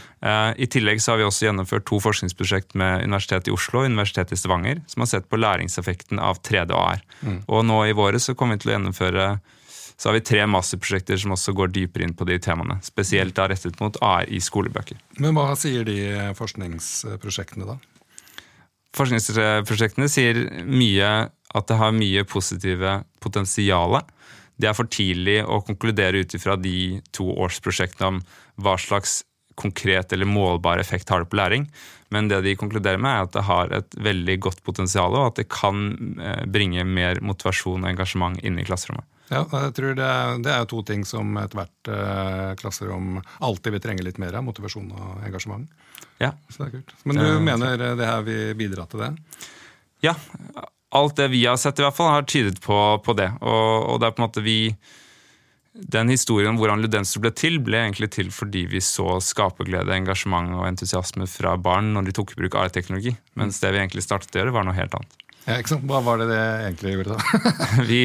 I 0.58 0.68
tillegg 0.72 1.04
så 1.04 1.14
har 1.14 1.22
vi 1.22 1.28
også 1.28 1.50
gjennomført 1.50 1.86
to 1.90 2.00
forskningsprosjekt 2.02 2.74
med 2.80 3.04
Universitetet 3.04 3.52
i 3.52 3.56
Oslo 3.56 3.84
og 3.84 3.92
Universitetet 3.92 4.38
i 4.38 4.42
Stavanger, 4.42 4.82
som 4.88 5.04
har 5.04 5.12
sett 5.12 5.28
på 5.30 5.42
læringseffekten 5.42 6.24
av 6.24 6.40
3D 6.40 6.72
og 6.72 6.80
AR. 6.80 7.04
Mm. 7.22 7.42
Og 7.46 7.68
nå 7.68 7.84
i 7.92 7.98
våre 7.98 8.22
så 8.24 8.38
kommer 8.38 8.58
vi 8.58 8.64
til 8.66 8.74
å 8.74 8.78
gjennomføre 8.80 9.34
så 10.02 10.10
har 10.10 10.16
vi 10.16 10.24
tre 10.26 10.46
masterprosjekter 10.50 11.20
som 11.22 11.36
også 11.36 11.54
går 11.54 11.70
dypere 11.76 12.08
inn 12.08 12.16
på 12.18 12.26
de 12.26 12.40
temaene. 12.42 12.80
Spesielt 12.82 13.36
da 13.38 13.46
rettet 13.52 13.78
mot 13.78 14.00
AR 14.02 14.26
i 14.34 14.40
skolebøker. 14.42 14.98
Men 15.22 15.38
hva 15.38 15.52
sier 15.54 15.86
de 15.86 16.00
forskningsprosjektene, 16.40 17.68
da? 17.70 17.76
Forskningsprosjektene 18.98 20.10
sier 20.12 20.42
mye 20.68 21.12
at 21.32 21.68
det 21.68 21.78
har 21.80 21.96
mye 21.96 22.24
positive 22.28 22.98
potensiale. 23.24 24.04
Det 24.60 24.70
er 24.70 24.78
for 24.78 24.90
tidlig 24.92 25.40
å 25.44 25.62
konkludere 25.66 26.24
ut 26.24 26.36
ifra 26.38 26.58
de 26.60 27.02
to 27.16 27.30
årsprosjektene 27.32 28.10
om 28.12 28.22
hva 28.62 28.78
slags 28.80 29.22
konkret 29.62 30.14
eller 30.14 30.30
målbar 30.30 30.80
effekt 30.80 31.10
har 31.10 31.24
det 31.24 31.32
på 31.32 31.40
læring. 31.40 31.68
Men 32.12 32.28
det 32.28 32.42
de 32.44 32.56
konkluderer 32.60 33.00
med, 33.00 33.12
er 33.12 33.28
at 33.28 33.36
det 33.36 33.46
har 33.48 33.74
et 33.76 33.98
veldig 34.04 34.38
godt 34.48 34.64
potensial, 34.68 35.16
og 35.16 35.32
at 35.32 35.42
det 35.42 35.48
kan 35.52 35.92
eh, 36.20 36.44
bringe 36.52 36.84
mer 36.88 37.22
motivasjon 37.24 37.84
og 37.84 37.92
engasjement 37.92 38.40
inn 38.44 38.60
i 38.60 38.68
klasserommet. 38.68 39.08
Ja, 39.32 39.46
jeg 39.48 39.76
tror 39.78 39.96
Det, 39.96 40.10
det 40.44 40.52
er 40.52 40.66
to 40.68 40.82
ting 40.84 41.06
som 41.08 41.38
ethvert 41.40 41.88
eh, 41.88 42.52
klasserom 42.60 43.22
alltid 43.40 43.78
vil 43.78 43.84
trenge 43.84 44.04
litt 44.04 44.20
mer 44.20 44.36
av. 44.36 44.44
Motivasjon 44.44 44.92
og 44.92 45.24
engasjement. 45.24 45.70
Ja. 46.22 46.32
Så 46.50 46.64
det 46.64 46.70
er 46.70 46.78
kult. 46.78 46.96
Men 47.04 47.18
du 47.18 47.26
det, 47.26 47.42
mener 47.48 47.84
det 47.98 48.08
her 48.08 48.24
vil 48.26 48.56
bidra 48.60 48.86
til 48.90 49.02
det? 49.02 49.12
Ja. 50.06 50.16
Alt 50.92 51.16
det 51.18 51.30
vi 51.32 51.46
har 51.46 51.58
sett, 51.60 51.80
i 51.80 51.86
hvert 51.86 51.96
fall, 51.96 52.12
har 52.12 52.28
tydet 52.28 52.60
på, 52.62 52.78
på 53.06 53.16
det. 53.18 53.30
Og, 53.40 53.70
og, 53.94 54.02
det 54.02 54.10
er 54.10 54.18
på 54.18 54.22
en 54.22 54.28
måte 54.28 54.44
vi 54.44 54.58
Den 55.72 56.12
historien 56.12 56.52
om 56.52 56.60
hvordan 56.60 56.84
Ludenser 56.84 57.24
ble 57.24 57.32
til, 57.32 57.62
ble 57.64 57.80
egentlig 57.80 58.10
til 58.12 58.28
fordi 58.36 58.66
vi 58.74 58.82
så 58.84 59.16
skaperglede, 59.24 59.94
engasjement 59.96 60.52
og 60.60 60.68
entusiasme 60.68 61.30
fra 61.32 61.56
barn 61.56 61.94
når 61.96 62.10
de 62.10 62.16
tok 62.18 62.36
i 62.36 62.42
bruk 62.42 62.60
AR-teknologi. 62.60 63.16
Mens 63.40 63.62
det 63.64 63.72
vi 63.72 63.80
egentlig 63.80 64.04
startet 64.04 64.36
å 64.36 64.42
gjøre, 64.42 64.56
var 64.58 64.68
noe 64.68 64.76
helt 64.76 65.00
annet. 65.00 65.18
Ja, 65.48 65.58
ikke 65.58 65.74
sant? 65.74 65.88
Hva 65.90 66.04
var 66.06 66.20
det 66.22 66.28
det 66.30 66.42
egentlig 66.68 66.98
gjorde, 66.98 67.16
da? 67.16 67.42
vi, 67.92 68.04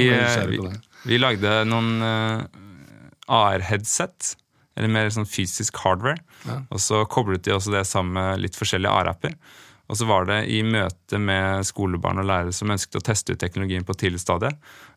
vi, 0.54 0.62
vi, 1.10 1.18
lagde 1.20 1.58
noen 1.68 1.90
uh, 2.00 2.46
eh, 2.46 3.34
AR-headset 3.36 4.36
eller 4.76 4.92
mer 4.92 5.12
sånn 5.12 5.28
fysisk 5.28 5.80
hardware. 5.82 6.20
Ja. 6.46 6.60
Og 6.70 6.82
så 6.82 7.04
koblet 7.10 7.46
de 7.46 7.54
også 7.56 7.72
det 7.74 7.86
sammen 7.88 8.16
med 8.18 8.44
litt 8.44 8.58
forskjellige 8.58 8.92
A-rapper. 8.92 9.38
Og 9.86 9.98
så 10.00 10.06
var 10.08 10.26
det 10.26 10.40
i 10.50 10.62
møte 10.66 11.18
med 11.22 11.62
skolebarn 11.66 12.18
og 12.18 12.26
lærere 12.26 12.54
som 12.54 12.72
ønsket 12.74 12.98
å 12.98 13.04
teste 13.06 13.36
ut 13.36 13.40
teknologien 13.42 13.86
på 13.86 13.94
tidlig 13.94 14.18
stadie, 14.24 14.50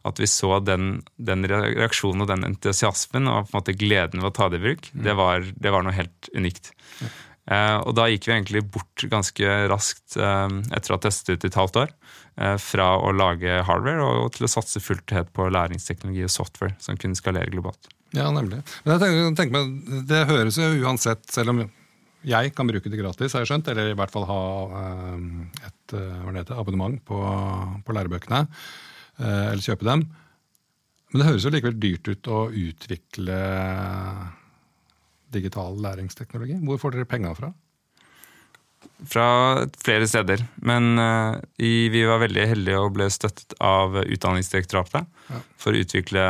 at 0.08 0.22
vi 0.22 0.30
så 0.30 0.58
den, 0.66 1.04
den, 1.22 1.46
reaksjonen 1.46 2.26
og 2.26 2.32
den 2.32 2.48
entusiasmen 2.48 3.30
og 3.30 3.46
på 3.46 3.54
en 3.54 3.60
måte 3.60 3.78
gleden 3.78 4.24
ved 4.24 4.32
å 4.32 4.36
ta 4.40 4.50
det 4.50 4.62
i 4.62 4.66
bruk. 4.66 4.90
Mm. 4.94 5.04
Det, 5.06 5.18
var, 5.20 5.46
det, 5.46 5.74
var, 5.76 5.86
noe 5.86 5.94
helt 5.94 6.32
unikt. 6.34 6.72
Ja. 7.04 7.12
Eh, 7.50 7.78
og 7.82 7.94
da 7.98 8.08
gikk 8.10 8.28
vi 8.28 8.36
egentlig 8.36 8.66
bort 8.74 9.06
ganske 9.10 9.54
raskt 9.70 10.18
eh, 10.18 10.58
etter 10.74 10.94
å 10.94 10.98
ha 10.98 11.04
testet 11.06 11.38
ut 11.38 11.46
i 11.46 11.52
et 11.52 11.62
halvt 11.62 11.80
år. 11.86 11.94
Eh, 12.40 12.58
fra 12.62 12.92
å 12.98 13.14
lage 13.14 13.62
hardware 13.68 14.10
og 14.24 14.34
til 14.36 14.50
å 14.50 14.52
satse 14.52 14.82
fullt 14.82 15.14
og 15.22 15.32
på 15.38 15.50
læringsteknologi 15.54 16.26
og 16.26 16.34
software 16.34 16.78
som 16.82 16.98
kunne 16.98 17.18
skalere 17.18 17.52
globalt. 17.54 17.92
Ja, 18.16 18.30
nemlig. 18.34 18.62
Men 18.86 18.96
jeg 18.96 19.02
tenker, 19.04 19.36
tenker 19.38 19.56
meg, 19.56 20.00
Det 20.10 20.24
høres 20.30 20.58
jo 20.58 20.70
uansett, 20.82 21.28
selv 21.30 21.54
om 21.54 21.62
jeg 22.28 22.52
kan 22.52 22.68
bruke 22.68 22.92
det 22.92 23.00
gratis, 23.00 23.32
har 23.36 23.46
jeg 23.46 23.52
skjønt, 23.52 23.70
eller 23.72 23.94
i 23.94 23.96
hvert 23.96 24.12
fall 24.12 24.26
ha 24.28 24.42
eh, 24.82 25.70
et 25.70 25.94
eh, 25.96 26.26
heter, 26.36 26.58
abonnement 26.60 26.98
på, 27.08 27.20
på 27.86 27.96
lærebøkene, 27.96 28.42
eh, 29.22 29.46
eller 29.54 29.64
kjøpe 29.64 29.88
dem. 29.88 30.04
Men 31.10 31.22
det 31.22 31.30
høres 31.30 31.46
jo 31.48 31.54
likevel 31.54 31.80
dyrt 31.80 32.10
ut 32.12 32.30
å 32.30 32.42
utvikle 32.52 33.40
digital 35.34 35.80
læringsteknologi. 35.86 36.60
Hvor 36.66 36.82
får 36.82 36.98
dere 36.98 37.10
penga 37.10 37.32
fra? 37.38 37.54
Fra 39.08 39.66
flere 39.80 40.08
steder. 40.08 40.42
Men 40.56 41.00
uh, 41.00 41.38
i, 41.58 41.88
vi 41.90 42.02
var 42.04 42.20
veldig 42.20 42.48
heldige 42.52 42.80
og 42.82 42.98
ble 42.98 43.08
støttet 43.12 43.56
av 43.64 43.96
Utdanningsdirektoratet 44.02 45.08
ja. 45.30 45.40
for 45.60 45.72
å 45.72 45.84
utvikle 45.84 46.24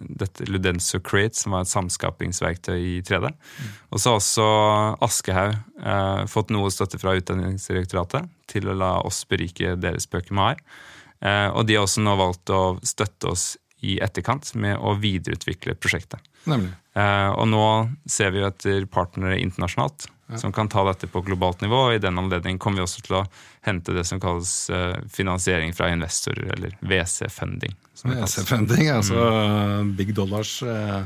dette 0.00 0.46
Ludenso 0.48 1.02
Create, 1.04 1.36
som 1.36 1.52
var 1.52 1.66
et 1.66 1.72
samskapingsverktøy 1.74 2.78
i 2.78 2.94
3D. 3.04 3.28
Mm. 3.28 3.74
Og 3.92 4.00
så 4.00 4.14
har 4.14 4.22
også 4.22 4.48
Aschehoug 5.04 5.58
uh, 5.84 6.24
fått 6.32 6.54
noe 6.56 6.72
støtte 6.72 7.00
fra 7.02 7.18
Utdanningsdirektoratet 7.20 8.32
til 8.48 8.72
å 8.72 8.78
la 8.80 8.94
oss 9.04 9.20
berike 9.28 9.76
deres 9.82 10.08
bøker 10.08 10.32
med 10.32 10.54
AR. 10.54 10.66
Uh, 11.20 11.48
og 11.52 11.68
de 11.68 11.76
har 11.76 11.84
også 11.84 12.04
nå 12.04 12.16
valgt 12.16 12.52
å 12.54 12.64
støtte 12.86 13.32
oss 13.34 13.48
i 13.84 13.98
etterkant 14.00 14.54
med 14.56 14.80
å 14.80 14.96
videreutvikle 14.96 15.76
prosjektet. 15.76 16.24
Nemlig. 16.46 16.70
og 16.96 17.48
nå 17.50 17.62
ser 18.08 18.30
vi 18.30 18.38
jo 18.38 18.46
etter 18.46 18.84
partnere 18.88 19.36
internasjonalt 19.42 20.06
ja. 20.26 20.38
som 20.38 20.52
kan 20.52 20.68
ta 20.68 20.84
dette 20.88 21.06
på 21.06 21.22
globalt 21.26 21.60
nivå. 21.60 21.76
og 21.88 21.94
I 21.94 22.02
den 22.02 22.18
anledning 22.18 22.58
kommer 22.58 22.82
vi 22.82 22.86
også 22.86 23.04
til 23.06 23.18
å 23.20 23.24
hente 23.66 23.94
det 23.96 24.06
som 24.08 24.20
kalles 24.22 24.52
uh, 24.72 24.96
finansiering 25.12 25.74
fra 25.76 25.90
investorer, 25.92 26.50
eller 26.56 26.76
WC-funding. 26.80 27.76
WC-funding, 28.04 28.90
altså 28.94 29.16
mm. 29.16 29.94
big 29.98 30.14
dollars, 30.14 30.58
uh, 30.62 31.04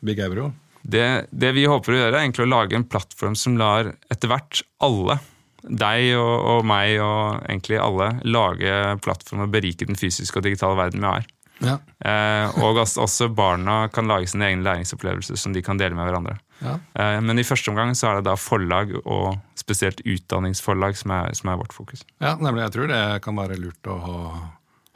big 0.00 0.22
euro? 0.22 0.52
Det, 0.82 1.26
det, 1.30 1.52
vi 1.54 1.68
håper 1.70 1.94
å 1.94 2.00
gjøre, 2.00 2.16
er 2.16 2.24
egentlig 2.24 2.46
å 2.48 2.50
lage 2.50 2.78
en 2.78 2.88
plattform 2.90 3.36
som 3.38 3.58
lar 3.58 3.94
etter 4.10 4.30
hvert 4.30 4.64
alle, 4.82 5.20
deg 5.62 6.16
og, 6.18 6.32
og, 6.56 6.64
meg 6.66 6.96
og 6.98 7.44
egentlig 7.46 7.78
alle, 7.78 8.08
lage 8.26 8.72
plattform 9.04 9.44
og 9.44 9.52
berike 9.52 9.86
den 9.86 9.98
fysiske 9.98 10.40
og 10.40 10.48
digitale 10.48 10.78
verden 10.80 11.04
vi 11.04 11.12
har. 11.12 11.28
Ja. 11.62 11.76
Eh, 12.02 12.62
og 12.64 12.80
også 12.82 13.28
barna 13.30 13.86
kan 13.94 14.10
lage 14.10 14.26
sine 14.32 14.48
egne 14.50 14.66
læringsopplevelser 14.66 15.38
som 15.38 15.54
de 15.54 15.62
kan 15.62 15.78
dele 15.78 15.94
med 15.94 16.08
hverandre. 16.08 16.40
Ja. 16.62 16.78
Eh, 16.94 17.18
men 17.24 17.40
i 17.40 17.46
første 17.46 17.72
omgang 17.72 17.94
så 17.98 18.08
er 18.10 18.20
det 18.20 18.28
da 18.30 18.36
forlag, 18.38 18.94
og 19.02 19.36
spesielt 19.58 20.02
utdanningsforlag, 20.06 20.96
som 20.98 21.14
er, 21.14 21.34
som 21.38 21.52
er, 21.52 21.60
vårt 21.60 21.74
fokus. 21.76 22.06
Ja, 22.22 22.34
nemlig. 22.38 22.64
Jeg 22.66 22.74
tror 22.76 22.90
det 22.92 23.02
kan 23.24 23.38
være 23.38 23.58
lurt 23.60 23.90
å 23.90 23.98
ha, 24.06 24.22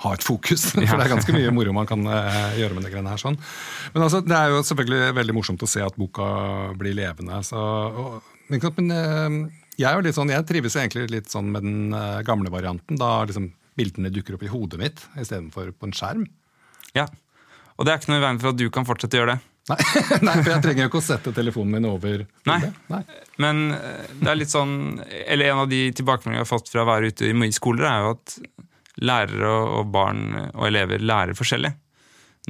ha 0.07 0.15
et 0.17 0.27
fokus. 0.27 0.69
For 0.75 0.83
det 0.83 1.07
er 1.07 1.13
ganske 1.17 1.37
mye 1.37 1.53
moro 1.55 1.75
man 1.77 1.91
kan 1.91 2.07
eh, 2.07 2.57
gjøre 2.63 2.79
med 2.79 2.89
det 2.89 2.95
greiene 2.95 3.13
her. 3.13 3.23
sånn. 3.23 3.39
Men 3.95 4.07
altså, 4.07 4.23
det 4.25 4.39
er 4.39 4.55
jo 4.55 4.65
selvfølgelig 4.71 5.19
veldig 5.21 5.37
morsomt 5.37 5.67
å 5.67 5.71
se 5.71 5.85
at 5.85 6.01
boka 6.01 6.31
blir 6.79 6.97
levende. 6.99 7.43
Så, 7.47 7.61
og, 7.61 8.33
men 8.49 8.91
eh, 8.95 9.39
jeg, 9.77 9.93
er 9.93 10.17
sånn, 10.17 10.35
jeg 10.35 10.49
trives 10.49 10.79
egentlig 10.81 11.11
litt 11.13 11.31
sånn 11.33 11.53
med 11.53 11.67
den 11.67 12.03
gamle 12.27 12.53
varianten. 12.55 12.99
Da 13.01 13.19
liksom 13.29 13.53
bildene 13.77 14.09
dukker 14.13 14.39
opp 14.39 14.47
i 14.47 14.51
hodet 14.51 14.81
mitt 14.81 15.03
istedenfor 15.21 15.75
på 15.77 15.89
en 15.89 15.97
skjerm. 15.97 16.25
Ja, 16.97 17.11
Og 17.77 17.85
det 17.85 17.93
er 17.93 17.99
ikke 18.01 18.09
noe 18.15 18.23
i 18.23 18.25
veien 18.25 18.39
for 18.41 18.55
at 18.55 18.57
du 18.57 18.71
kan 18.73 18.87
fortsette 18.89 19.19
å 19.19 19.21
gjøre 19.21 19.35
det. 19.35 19.56
Nei, 19.67 19.79
Nei, 20.27 20.35
for 20.43 20.53
jeg 20.53 20.63
trenger 20.63 20.85
jo 20.85 20.91
ikke 20.93 21.01
å 21.01 21.07
sette 21.09 21.33
telefonen 21.35 21.79
min 21.79 21.89
over. 21.89 22.23
Nei. 22.47 22.61
Nei. 22.93 23.01
Men 23.43 23.65
eh, 23.75 24.05
det 24.21 24.31
er 24.31 24.39
litt 24.39 24.53
sånn 24.53 24.77
Eller 25.27 25.51
en 25.51 25.65
av 25.65 25.71
de 25.71 25.81
tilbakemeldingene 25.91 26.39
jeg 26.39 26.47
har 26.47 26.53
fått 26.53 26.71
fra 26.71 26.85
å 26.85 26.91
være 26.91 27.11
ute 27.11 27.33
i 27.33 27.51
skoler, 27.55 27.89
er 27.91 28.05
jo 28.05 28.13
at 28.15 28.37
lærere 29.03 29.51
og 29.81 29.91
barn 29.93 30.23
og 30.55 30.63
elever 30.69 31.03
lærer 31.03 31.37
forskjellig. 31.37 31.75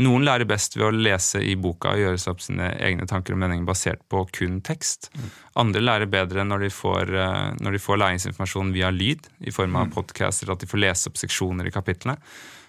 Noen 0.04 0.26
lærer 0.28 0.44
best 0.44 0.76
ved 0.76 0.84
å 0.84 0.92
lese 0.92 1.40
i 1.40 1.54
boka 1.56 1.94
og 1.94 2.02
gjøre 2.02 2.20
seg 2.20 2.34
opp 2.34 2.42
sine 2.44 2.68
egne 2.84 3.06
tanker 3.08 3.32
og 3.32 3.40
meninger 3.40 3.64
basert 3.64 4.02
på 4.12 4.26
kun 4.36 4.58
tekst. 4.64 5.08
Andre 5.56 5.80
lærer 5.80 6.10
bedre 6.12 6.44
når 6.44 6.66
de, 6.66 6.70
får, 6.74 7.14
eh, 7.16 7.46
når 7.64 7.78
de 7.78 7.80
får 7.80 8.02
læringsinformasjon 8.02 8.74
via 8.76 8.92
lyd, 8.92 9.24
i 9.40 9.54
form 9.56 9.80
av 9.80 9.88
mm. 9.88 9.94
podcaster, 9.96 10.52
at 10.52 10.60
de 10.60 10.68
får 10.68 10.82
lese 10.84 11.08
opp 11.08 11.16
seksjoner 11.16 11.70
i 11.70 11.72
kapitlene. 11.72 12.18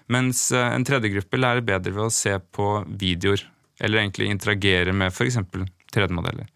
Mens 0.08 0.46
eh, 0.56 0.72
en 0.72 0.88
tredje 0.88 1.12
gruppe 1.12 1.40
lærer 1.40 1.68
bedre 1.68 1.92
ved 1.92 2.06
å 2.08 2.16
se 2.16 2.32
på 2.40 2.72
videoer 2.88 3.44
eller 3.80 4.02
egentlig 4.02 4.30
interagere 4.30 4.92
med 4.92 5.12
f.eks. 5.12 5.38
3D-modeller. 5.94 6.48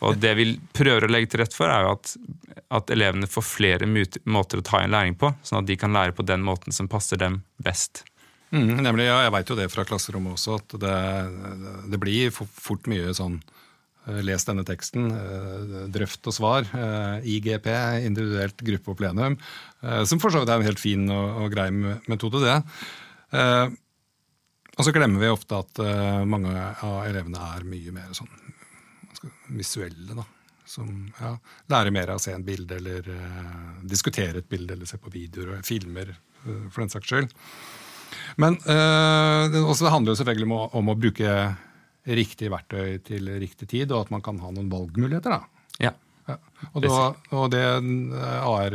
Og 0.00 0.16
Det 0.16 0.32
vi 0.38 0.46
prøver 0.72 1.04
å 1.04 1.10
legge 1.12 1.32
til 1.32 1.42
rette 1.42 1.56
for, 1.56 1.68
er 1.68 1.84
jo 1.84 1.96
at, 1.98 2.14
at 2.80 2.92
elevene 2.94 3.28
får 3.28 3.44
flere 3.44 3.88
måter 4.24 4.60
å 4.60 4.64
ta 4.64 4.80
inn 4.84 4.94
læring 4.94 5.18
på, 5.20 5.32
sånn 5.44 5.60
at 5.60 5.68
de 5.68 5.76
kan 5.80 5.92
lære 5.92 6.16
på 6.16 6.24
den 6.24 6.44
måten 6.46 6.72
som 6.72 6.88
passer 6.88 7.20
dem 7.20 7.42
best. 7.60 8.04
Mm, 8.50 8.80
nemlig, 8.82 9.06
ja, 9.06 9.20
Jeg 9.26 9.34
veit 9.34 9.50
jo 9.52 9.56
det 9.58 9.70
fra 9.70 9.84
klasserommet 9.86 10.34
også, 10.34 10.58
at 10.58 10.76
det, 10.82 10.94
det 11.92 12.00
blir 12.02 12.32
fort 12.34 12.88
mye 12.90 13.12
sånn 13.14 13.36
eh, 14.08 14.22
Les 14.26 14.46
denne 14.48 14.64
teksten, 14.66 15.06
eh, 15.14 15.76
drøft 15.94 16.26
og 16.26 16.34
svar. 16.34 16.66
Eh, 16.66 17.28
IGP, 17.36 17.68
individuelt 18.08 18.64
gruppe 18.66 18.94
og 18.94 18.98
plenum. 18.98 19.38
Som 19.80 20.20
for 20.20 20.32
så 20.32 20.42
vidt 20.42 20.50
er 20.52 20.60
en 20.60 20.66
helt 20.66 20.82
fin 20.82 21.06
og, 21.08 21.44
og 21.44 21.54
grei 21.54 21.70
metode, 21.72 22.42
det. 22.42 22.58
Og 24.76 24.86
så 24.86 24.92
glemmer 24.94 25.22
vi 25.22 25.30
ofte 25.32 25.58
at 25.60 25.80
uh, 25.82 26.22
mange 26.28 26.52
av 26.54 27.00
elevene 27.08 27.40
er 27.56 27.66
mye 27.68 27.94
mer 27.94 28.12
sånn 28.16 28.30
visuelle. 29.56 30.14
da. 30.14 30.24
som 30.70 30.88
ja, 31.18 31.34
lærer 31.72 31.90
mer 31.90 32.12
av 32.12 32.20
å 32.20 32.22
se 32.22 32.32
en 32.32 32.46
bilde, 32.46 32.78
eller 32.78 33.08
uh, 33.10 33.80
diskutere 33.82 34.38
et 34.38 34.48
bilde, 34.48 34.76
eller 34.76 34.88
se 34.88 35.00
på 35.02 35.12
videoer 35.12 35.56
og 35.58 35.66
filmer, 35.66 36.14
uh, 36.46 36.68
for 36.70 36.84
den 36.84 36.92
saks 36.92 37.10
skyld. 37.10 37.34
Men 38.42 38.56
det, 38.58 39.54
det 39.54 39.90
handler 39.92 40.12
jo 40.12 40.18
selvfølgelig 40.18 40.46
om 40.48 40.54
å, 40.56 40.62
om 40.80 40.88
å, 40.90 40.96
bruke 40.98 41.34
riktig 42.10 42.48
verktøy 42.50 42.98
til 43.06 43.28
riktig 43.38 43.68
tid, 43.70 43.92
og 43.92 44.06
at 44.06 44.10
man 44.14 44.22
kan 44.24 44.38
ha 44.42 44.50
noen 44.54 44.70
valgmuligheter. 44.72 45.36
da. 45.36 45.66
Ja. 45.78 45.92
Ja. 46.30 46.38
Og, 46.70 46.84
da, 46.84 46.96
og, 47.32 47.44
det 47.54 47.60
AR, 47.64 48.74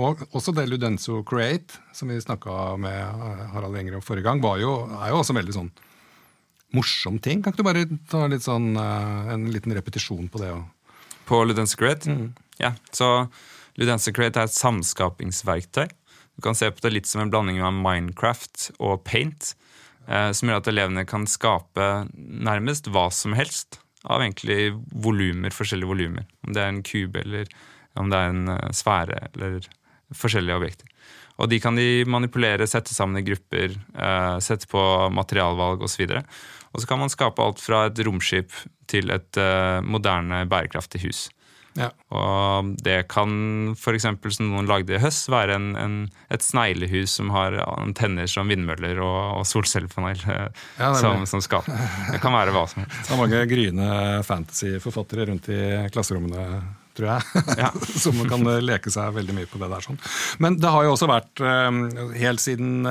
og 0.00 0.22
også 0.32 0.54
det 0.56 0.64
Ludenso 0.70 1.20
Create, 1.28 1.80
som 1.92 2.08
vi 2.08 2.16
snakka 2.22 2.74
med 2.80 3.24
Harald 3.52 3.76
Enger 3.76 3.98
om 3.98 4.04
forrige 4.04 4.24
gang, 4.26 4.40
jo, 4.60 4.76
er 4.96 5.12
jo 5.12 5.18
også 5.20 5.36
veldig 5.36 5.56
sånn 5.58 5.72
morsom 6.72 7.18
ting. 7.20 7.42
Kan 7.44 7.52
ikke 7.52 7.60
du 7.60 7.68
bare 7.68 7.84
ta 8.08 8.24
litt 8.32 8.46
sånn, 8.46 8.72
en 8.78 9.48
liten 9.52 9.76
repetisjon 9.76 10.30
på 10.32 10.40
det? 10.40 10.54
På 11.28 11.42
Ludensecrate? 11.44 12.16
Mm. 12.16 12.30
Ja, 12.62 12.72
så 12.96 13.26
Ludenso 13.80 14.12
Create 14.16 14.40
er 14.40 14.48
et 14.48 14.56
samskapingsverktøy. 14.56 15.90
Du 16.36 16.44
kan 16.44 16.56
se 16.56 16.70
på 16.72 16.84
det 16.84 16.94
litt 16.94 17.10
som 17.10 17.24
en 17.24 17.32
blanding 17.32 17.60
av 17.64 17.76
Minecraft 17.76 18.70
og 18.80 19.02
Paint. 19.04 19.52
Eh, 20.08 20.30
som 20.34 20.48
gjør 20.48 20.62
at 20.62 20.70
elevene 20.72 21.04
kan 21.06 21.28
skape 21.30 21.88
nærmest 22.16 22.88
hva 22.90 23.06
som 23.14 23.36
helst 23.38 23.78
av 24.04 24.22
egentlig 24.22 24.72
volumer, 25.04 25.54
forskjellige 25.54 25.90
volumer. 25.90 26.26
Om 26.46 26.56
det 26.56 26.62
er 26.62 26.72
en 26.72 26.82
kube, 26.86 27.22
eller 27.22 27.52
om 28.00 28.10
det 28.10 28.18
er 28.18 28.32
en 28.32 28.54
uh, 28.54 28.70
sfære, 28.74 29.20
eller 29.32 29.68
forskjellige 30.16 30.58
objekter. 30.58 30.88
Og 31.40 31.48
de 31.50 31.58
kan 31.62 31.76
de 31.78 32.04
manipulere, 32.10 32.68
sette 32.70 32.94
sammen 32.94 33.20
i 33.20 33.26
grupper, 33.26 33.76
uh, 33.96 34.38
sette 34.44 34.68
på 34.70 34.82
materialvalg 35.14 35.84
osv. 35.86 36.04
Og, 36.08 36.18
så 36.18 36.72
og 36.72 36.82
så 36.82 36.88
kan 36.88 37.02
man 37.02 37.12
skape 37.12 37.44
alt 37.44 37.62
fra 37.62 37.86
et 37.88 38.02
romskip 38.06 38.54
til 38.90 39.12
et 39.14 39.40
uh, 39.40 39.80
moderne, 39.84 40.44
bærekraftig 40.50 41.02
hus. 41.06 41.26
Ja. 41.78 41.88
Og 42.12 42.74
det 42.84 42.98
kan 43.12 43.32
f.eks. 43.72 44.04
som 44.04 44.50
noen 44.50 44.68
lagde 44.68 44.96
i 44.96 45.00
høst, 45.00 45.30
være 45.32 45.56
en, 45.56 45.70
en, 45.78 45.96
et 46.32 46.44
sneglehus 46.44 47.16
som 47.18 47.32
har 47.32 47.56
antenner 47.64 48.28
som 48.30 48.50
vindmøller 48.52 49.00
og, 49.00 49.40
og 49.40 49.48
solcellepanel 49.48 50.20
eh, 50.34 50.62
ja, 50.78 50.92
som, 50.98 51.24
som 51.28 51.42
skap. 51.44 51.68
Det 52.12 52.20
kan 52.22 52.36
være 52.36 52.54
hva 52.54 52.66
som 52.68 52.84
helst. 52.84 53.00
Det 53.08 53.16
er 53.16 53.22
mange 53.22 53.42
gryende 53.50 53.90
fantasyforfattere 54.28 55.28
rundt 55.32 55.50
i 55.52 55.62
klasserommene 55.94 56.46
tror 56.92 57.08
jeg. 57.08 57.44
Ja. 57.56 57.70
som 58.04 58.18
kan 58.28 58.44
leke 58.60 58.92
seg 58.92 59.14
veldig 59.16 59.36
mye 59.38 59.48
på 59.48 59.60
det 59.62 59.70
der. 59.72 59.86
sånn. 59.86 60.00
Men 60.44 60.60
det 60.60 60.72
har 60.74 60.84
jo 60.84 60.92
også 60.92 61.08
vært, 61.08 61.32
eh, 61.40 61.70
helt 62.20 62.44
siden 62.44 62.84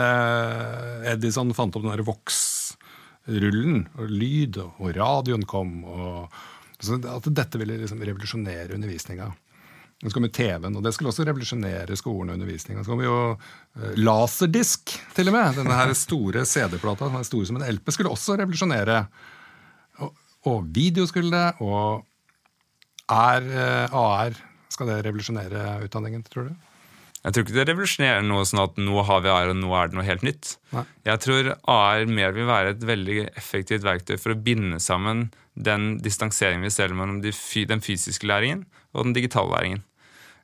Edison 1.12 1.54
fant 1.58 1.78
opp 1.78 1.86
den 1.86 1.94
der 1.94 2.08
Vox 2.08 2.42
rullen 3.30 3.86
og 4.02 4.10
lyd, 4.10 4.58
og 4.58 4.96
radioen 4.98 5.46
kom. 5.46 5.84
og 5.86 6.42
At 6.82 7.30
dette 7.30 7.62
ville 7.62 7.78
liksom 7.78 8.02
revolusjonere 8.02 8.74
undervisninga. 8.76 9.30
Så 10.02 10.16
kom 10.16 10.26
jo 10.26 10.32
TV-en, 10.34 10.78
og 10.80 10.82
det 10.82 10.96
skulle 10.96 11.12
også 11.12 11.26
revolusjonere 11.28 11.96
skolen 12.00 12.32
og 12.32 12.40
undervisninga. 12.40 12.82
Så 12.82 12.90
kom 12.90 13.04
jo 13.06 13.18
uh, 13.36 13.92
laserdisk, 14.00 14.96
til 15.14 15.30
og 15.30 15.36
med. 15.36 15.60
Denne 15.60 15.78
her 15.78 15.94
store 15.98 16.42
CD-plata, 16.50 17.10
som 17.12 17.20
er 17.20 17.28
stor 17.28 17.44
som 17.50 17.60
en 17.60 17.68
LP, 17.68 17.92
skulle 17.94 18.14
også 18.14 18.40
revolusjonere. 18.42 19.04
Og, 20.02 20.16
og 20.50 20.66
video 20.74 21.06
skulle 21.10 21.30
det, 21.30 21.62
og 21.62 22.02
er 23.12 23.46
uh, 23.52 24.02
AR 24.02 24.42
Skal 24.72 24.88
det 24.88 25.02
revolusjonere 25.06 25.82
utdanningen, 25.86 26.24
tror 26.32 26.50
du? 26.50 26.68
Jeg 27.22 27.36
tror 27.36 27.44
ikke 27.46 27.58
det 27.60 27.68
revolusjonerer 27.70 28.24
noe 28.26 28.46
sånn 28.50 28.64
at 28.64 28.80
nå 28.82 29.04
har 29.06 29.22
vi 29.22 29.30
AR, 29.30 29.52
og 29.54 29.60
nå 29.60 29.70
er 29.78 29.92
det 29.92 29.98
noe 30.00 30.08
helt 30.08 30.24
nytt. 30.26 30.56
Nei. 30.74 30.86
Jeg 31.06 31.22
tror 31.28 31.52
AR 31.70 32.08
mer 32.10 32.34
vil 32.34 32.50
være 32.50 32.74
et 32.74 32.86
veldig 32.90 33.18
effektivt 33.36 33.86
verktøy 33.86 34.16
for 34.18 34.34
å 34.34 34.40
binde 34.42 34.82
sammen 34.82 35.28
den 35.56 35.98
distanseringen 36.04 36.66
vi 36.66 36.74
ser 36.74 36.94
mellom 36.96 37.22
den 37.22 37.84
fysiske 37.84 38.28
læringen 38.28 38.66
og 38.94 39.08
den 39.08 39.16
digitale 39.18 39.52
læringen. 39.52 39.82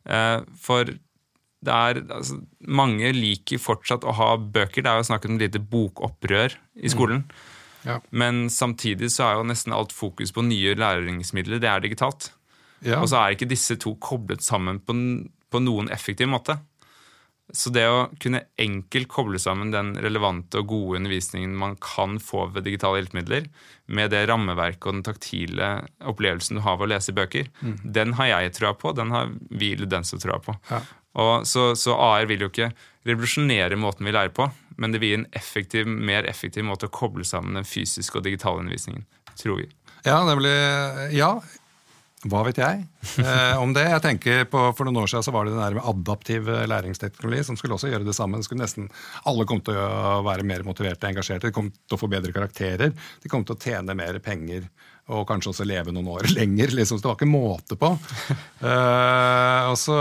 Eh, 0.05 0.41
for 0.59 0.87
det 0.87 1.73
er, 1.73 2.01
altså, 2.13 2.39
mange 2.59 3.11
liker 3.15 3.59
fortsatt 3.59 4.05
å 4.05 4.13
ha 4.15 4.33
bøker. 4.37 4.83
Det 4.83 4.91
er 4.91 4.99
jo 5.01 5.07
snakket 5.09 5.31
om 5.31 5.39
lite 5.41 5.61
bokopprør 5.63 6.57
i 6.75 6.91
skolen. 6.93 7.23
Mm. 7.25 7.45
Ja. 7.87 7.99
Men 8.11 8.45
samtidig 8.51 9.09
så 9.13 9.25
er 9.25 9.39
jo 9.39 9.47
nesten 9.47 9.73
alt 9.73 9.95
fokus 9.95 10.33
på 10.35 10.43
nye 10.45 10.75
læringsmidler. 10.77 11.61
Det 11.63 11.71
er 11.71 11.83
digitalt. 11.83 12.31
Ja. 12.85 13.01
Og 13.01 13.09
så 13.09 13.21
er 13.21 13.33
ikke 13.33 13.49
disse 13.49 13.77
to 13.81 13.95
koblet 14.03 14.45
sammen 14.45 14.79
på 14.83 14.93
på 15.51 15.61
noen 15.63 15.91
effektiv 15.93 16.29
måte. 16.31 16.57
Så 17.55 17.71
det 17.71 17.85
å 17.87 18.07
kunne 18.19 18.43
enkelt 18.59 19.07
koble 19.07 19.39
sammen 19.39 19.71
den 19.71 19.93
relevante 20.03 20.59
og 20.59 20.67
gode 20.67 20.99
undervisningen 20.99 21.53
man 21.55 21.77
kan 21.79 22.17
få 22.19 22.49
ved 22.51 22.65
digitale 22.67 22.99
hjelpemidler, 22.99 23.47
med 23.87 24.11
det 24.11 24.25
rammeverket 24.27 24.89
og 24.89 24.97
den 24.97 25.05
taktile 25.07 25.69
opplevelsen 26.11 26.59
du 26.59 26.63
har 26.65 26.75
ved 26.75 26.89
å 26.89 26.91
lese 26.91 27.15
bøker, 27.15 27.47
mm. 27.61 27.77
den 27.95 28.17
har 28.19 28.33
jeg 28.33 28.55
trua 28.57 28.73
på. 28.75 28.91
Den 28.97 29.15
har 29.15 29.31
vi 29.47 29.71
ludenser 29.79 30.19
trua 30.19 30.41
på. 30.43 30.57
Ja. 30.71 30.81
Og 31.17 31.47
så, 31.49 31.71
så, 31.79 31.95
AR 31.95 32.27
vil 32.29 32.43
jo 32.45 32.51
ikke 32.51 32.73
revolusjonere 33.07 33.79
måten 33.79 34.05
vi 34.05 34.13
lærer 34.13 34.33
på, 34.35 34.49
men 34.77 34.93
det 34.93 35.01
vil 35.01 35.13
gi 35.13 35.19
en 35.21 35.29
effektiv, 35.39 35.87
mer 35.87 36.27
effektiv 36.29 36.67
måte 36.67 36.91
å 36.91 36.93
koble 36.93 37.25
sammen 37.25 37.57
den 37.57 37.65
fysiske 37.65 38.19
og 38.19 38.27
digitale 38.27 38.61
undervisningen, 38.61 39.07
tror 39.39 39.63
vi. 39.63 39.71
Ja, 40.05 40.19
nemlig, 40.27 40.53
ja, 41.17 41.31
hva 42.31 42.43
vet 42.47 42.59
jeg 42.61 42.83
eh, 43.23 43.55
om 43.61 43.71
det? 43.75 43.85
Jeg 43.89 44.03
tenker 44.03 44.43
på, 44.51 44.61
For 44.77 44.87
noen 44.87 45.01
år 45.03 45.11
siden 45.11 45.25
så 45.27 45.33
var 45.35 45.47
det 45.47 45.53
den 45.55 45.63
der 45.63 45.77
med 45.77 45.87
adaptiv 45.89 46.49
eh, 46.51 46.65
læringsteknologi 46.69 47.43
som 47.47 47.57
skulle 47.59 47.77
også 47.77 47.91
gjøre 47.91 48.07
det 48.07 48.15
samme. 48.17 48.41
Skulle 48.45 48.63
nesten, 48.65 48.89
alle 49.29 49.47
kom 49.49 49.61
til 49.65 49.79
å 49.79 50.19
være 50.27 50.45
mer 50.47 50.65
motiverte 50.67 51.07
og 51.07 51.13
engasjerte. 51.13 51.49
De 51.49 51.55
kom 51.55 51.71
til 51.73 51.97
å 51.97 52.01
få 52.01 52.09
bedre 52.11 52.35
karakterer. 52.35 52.93
De 53.23 53.31
kom 53.31 53.45
til 53.47 53.57
å 53.57 53.61
tjene 53.63 53.97
mer 53.97 54.19
penger 54.23 54.69
og 55.07 55.23
kanskje 55.29 55.53
også 55.53 55.67
leve 55.67 55.93
noen 55.95 56.09
år 56.17 56.27
lenger. 56.37 56.73
Liksom. 56.75 56.99
Det 57.01 57.09
var 57.09 57.19
ikke 57.19 57.31
måte 57.31 57.79
på. 57.79 57.93
eh, 58.61 59.69
og 59.71 59.77
så 59.79 59.97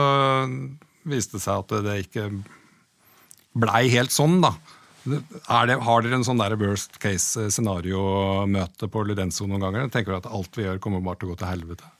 viste 1.07 1.39
det 1.39 1.45
seg 1.45 1.63
at 1.63 1.77
det 1.87 2.01
ikke 2.07 2.31
blei 3.57 3.87
helt 3.93 4.13
sånn, 4.13 4.41
da. 4.45 4.55
Det, 5.07 5.21
har 5.47 5.69
dere 5.71 6.17
en 6.19 6.25
sånn 6.27 6.41
der 6.41 6.57
worst 6.59 6.99
case 7.03 7.47
scenario-møte 7.55 8.89
på 8.91 9.05
Ludenso 9.07 9.47
noen 9.47 9.63
ganger? 9.63 9.91
Tenker 9.95 10.13
du 10.13 10.19
at 10.19 10.27
alt 10.27 10.59
vi 10.59 10.67
gjør, 10.67 10.81
kommer 10.83 11.05
bare 11.05 11.21
til 11.21 11.29
å 11.29 11.35
gå 11.35 11.39
til 11.43 11.51
helvete? 11.53 11.91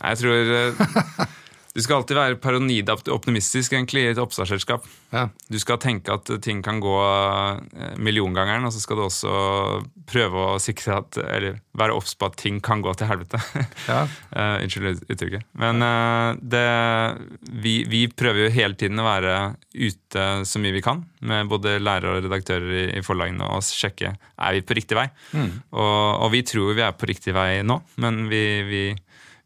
Jeg 0.00 0.20
tror 0.22 0.56
eh, 0.56 1.30
Du 1.72 1.80
skal 1.80 2.02
alltid 2.02 2.18
være 2.18 2.36
paranoid 2.42 2.90
optimistisk 2.92 3.72
egentlig, 3.72 4.02
i 4.04 4.10
et 4.12 4.18
oppstartsselskap. 4.20 4.84
Ja. 5.14 5.24
Du 5.48 5.56
skal 5.60 5.78
tenke 5.80 6.12
at 6.12 6.28
ting 6.44 6.60
kan 6.64 6.82
gå 6.84 6.96
eh, 7.00 7.94
milliongangeren, 7.96 8.66
og 8.68 8.74
så 8.74 8.82
skal 8.82 9.00
du 9.00 9.06
også 9.06 9.32
prøve 10.08 10.42
å 10.50 10.58
sikre 10.60 10.98
at, 11.00 11.16
eller 11.22 11.62
være 11.80 11.96
obs 11.96 12.12
på 12.18 12.28
at 12.28 12.36
ting 12.42 12.58
kan 12.64 12.84
gå 12.84 12.92
til 12.98 13.08
helvete. 13.08 13.40
Ja. 13.82 14.04
uh, 14.06 14.62
unnskyld 14.62 15.00
uttrykket. 15.10 15.46
Men 15.58 15.82
uh, 15.82 16.38
det, 16.38 16.62
vi, 17.64 17.72
vi, 17.90 18.04
prøver 18.08 18.44
jo 18.44 18.52
hele 18.54 18.76
tiden 18.78 19.00
å 19.00 19.06
være 19.06 19.32
ute 19.74 20.26
så 20.48 20.60
mye 20.62 20.76
vi 20.76 20.82
kan, 20.84 21.02
med 21.24 21.50
både 21.50 21.74
lærere 21.82 22.18
og 22.18 22.26
redaktører 22.26 22.68
i, 22.78 22.84
i 23.00 23.02
forlagene, 23.04 23.48
og 23.48 23.64
sjekke 23.66 24.12
er 24.12 24.56
vi 24.56 24.62
på 24.66 24.76
riktig 24.78 24.98
vei. 24.98 25.08
Mm. 25.32 25.50
Og, 25.72 25.96
og, 26.22 26.28
vi 26.34 26.44
tror 26.46 26.76
vi 26.78 26.84
er 26.84 26.94
på 26.96 27.08
riktig 27.10 27.34
vei 27.36 27.64
nå, 27.66 27.80
men 28.02 28.22
vi, 28.30 28.44
vi 28.68 28.84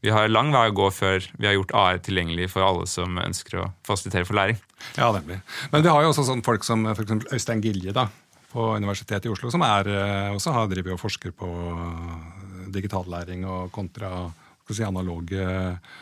vi 0.04 0.12
har 0.12 0.28
lang 0.28 0.52
vei 0.54 0.68
å 0.70 0.76
gå 0.76 0.90
før 0.94 1.24
vi 1.38 1.48
har 1.48 1.56
gjort 1.56 1.72
AR 1.76 1.98
tilgjengelig 2.04 2.50
for 2.52 2.66
alle 2.66 2.86
som 2.90 3.16
ønsker 3.18 3.58
å 3.62 3.66
fasilitere 3.86 4.28
for 4.28 4.38
læring. 4.38 4.58
Ja, 4.98 5.08
nemlig. 5.14 5.40
Men 5.72 5.84
vi 5.86 5.92
har 5.92 6.04
jo 6.04 6.12
også 6.12 6.26
sånn 6.28 6.44
folk 6.46 6.66
som 6.66 6.84
f.eks. 6.92 7.32
Øystein 7.32 7.64
Gilje 7.64 7.94
da, 7.96 8.06
på 8.52 8.68
Universitetet 8.76 9.26
i 9.26 9.32
Oslo, 9.32 9.50
som 9.52 9.64
er, 9.66 9.88
eh, 9.88 10.34
også 10.36 10.52
har 10.54 10.68
drevet 10.70 10.94
og 10.94 11.00
forsker 11.00 11.32
på 11.36 11.48
eh, 11.48 12.68
digitallæring 12.76 13.46
og 13.48 13.72
kontra 13.74 14.28
si, 14.68 14.84
analog 14.84 15.32
eh, 15.32 15.94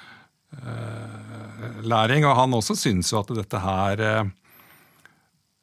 læring. 1.86 2.26
Og 2.26 2.36
han 2.42 2.58
også 2.58 2.76
syns 2.78 3.14
jo 3.14 3.22
at 3.22 3.32
dette 3.34 3.62
her 3.62 4.04
uh, 4.04 4.28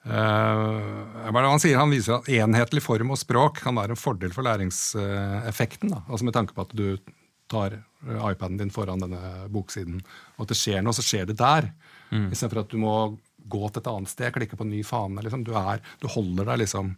han, 0.01 1.61
sier, 1.61 1.77
han 1.77 1.93
viser 1.93 2.17
at 2.17 2.27
enhetlig 2.33 2.81
form 2.83 3.13
og 3.13 3.19
språk 3.21 3.61
kan 3.63 3.77
være 3.77 3.95
en 3.95 4.01
fordel 4.01 4.33
for 4.35 4.43
læringseffekten. 4.47 5.93
Da. 5.93 6.01
Altså 6.09 6.27
Med 6.27 6.35
tanke 6.35 6.57
på 6.57 6.65
at 6.65 6.75
du 6.75 6.97
tar 7.51 7.77
iPaden 8.01 8.57
din 8.57 8.71
foran 8.73 9.01
denne 9.03 9.49
boksiden, 9.53 9.99
og 10.37 10.45
at 10.45 10.53
det 10.53 10.57
skjer 10.57 10.81
noe, 10.81 10.95
så 10.97 11.05
skjer 11.05 11.27
det 11.29 11.37
der. 11.41 11.69
Mm. 12.09 12.29
Istedenfor 12.31 12.63
at 12.63 12.71
du 12.73 12.79
må 12.81 12.95
gå 13.51 13.67
til 13.69 13.81
et 13.81 13.89
annet 13.91 14.11
sted, 14.11 14.31
klikke 14.35 14.57
på 14.57 14.65
en 14.65 14.73
ny 14.73 14.83
fane. 14.85 15.23
Liksom. 15.25 15.43
Du, 15.47 15.53
er, 15.57 15.81
du, 16.01 16.07
holder 16.11 16.51
deg 16.53 16.63
liksom 16.63 16.95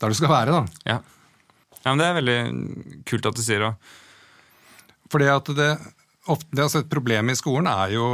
der 0.00 0.12
du 0.12 0.18
skal 0.18 0.32
være. 0.32 0.56
da. 0.56 0.90
Ja. 0.94 0.98
ja 1.82 1.92
men 1.92 2.02
Det 2.02 2.08
er 2.08 2.18
veldig 2.18 2.40
kult 3.08 3.30
at 3.30 3.38
du 3.38 3.44
sier 3.44 3.64
det. 3.66 3.72
Fordi 5.12 5.30
at 5.32 5.50
det, 5.56 5.68
ofte, 6.28 6.48
det 6.52 6.64
altså 6.66 6.82
Et 6.82 6.90
problem 6.92 7.32
i 7.32 7.38
skolen 7.38 7.70
er 7.70 7.94
jo 7.96 8.04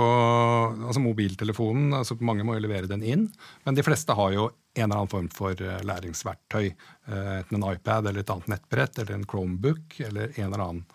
altså 0.72 1.03
mobiltelefonen. 1.03 1.92
altså 2.00 2.16
Mange 2.20 2.46
må 2.46 2.57
jo 2.57 2.64
levere 2.64 2.90
den 2.90 3.03
inn. 3.03 3.27
Men 3.66 3.79
de 3.79 3.85
fleste 3.87 4.16
har 4.16 4.33
jo 4.37 4.48
en 4.74 4.87
eller 4.87 5.03
annen 5.03 5.12
form 5.12 5.29
for 5.35 5.59
eh, 5.62 5.83
læringsverktøy. 5.87 6.70
Eh, 6.70 7.35
enten 7.40 7.61
en 7.61 7.68
iPad 7.72 8.09
eller 8.09 8.24
et 8.24 8.33
annet 8.35 8.55
nettbrett 8.57 9.03
eller 9.03 9.18
en 9.18 9.29
Chromebook 9.29 10.00
eller 10.09 10.33
en 10.35 10.48
eller 10.48 10.64
annen 10.64 10.87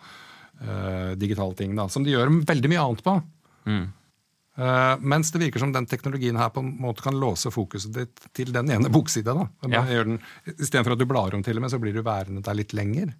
uh, 0.64 1.16
digitale 1.20 1.56
ting, 1.58 1.74
da, 1.76 1.88
som 1.88 2.04
de 2.04 2.14
gjør 2.14 2.32
veldig 2.48 2.70
mye 2.72 2.84
annet 2.84 3.02
på. 3.06 3.16
Mm. 3.70 3.82
Uh, 4.60 4.94
mens 5.00 5.30
det 5.32 5.40
virker 5.40 5.62
som 5.62 5.72
den 5.72 5.86
teknologien 5.88 6.36
her 6.36 6.50
på 6.52 6.60
en 6.60 6.72
måte 6.82 7.04
kan 7.04 7.16
låse 7.16 7.52
fokuset 7.54 7.94
ditt 7.96 8.24
til 8.36 8.52
den 8.52 8.70
ene 8.74 8.92
boksida. 8.96 9.36
Ja. 9.72 9.84
Istedenfor 10.56 10.96
at 10.96 11.02
du 11.02 11.08
blar 11.08 11.36
om, 11.36 11.44
til 11.46 11.60
og 11.60 11.64
med, 11.64 11.72
så 11.72 11.80
blir 11.82 11.96
du 11.96 12.04
værende 12.04 12.44
der 12.44 12.58
litt 12.58 12.74
lenger. 12.76 13.14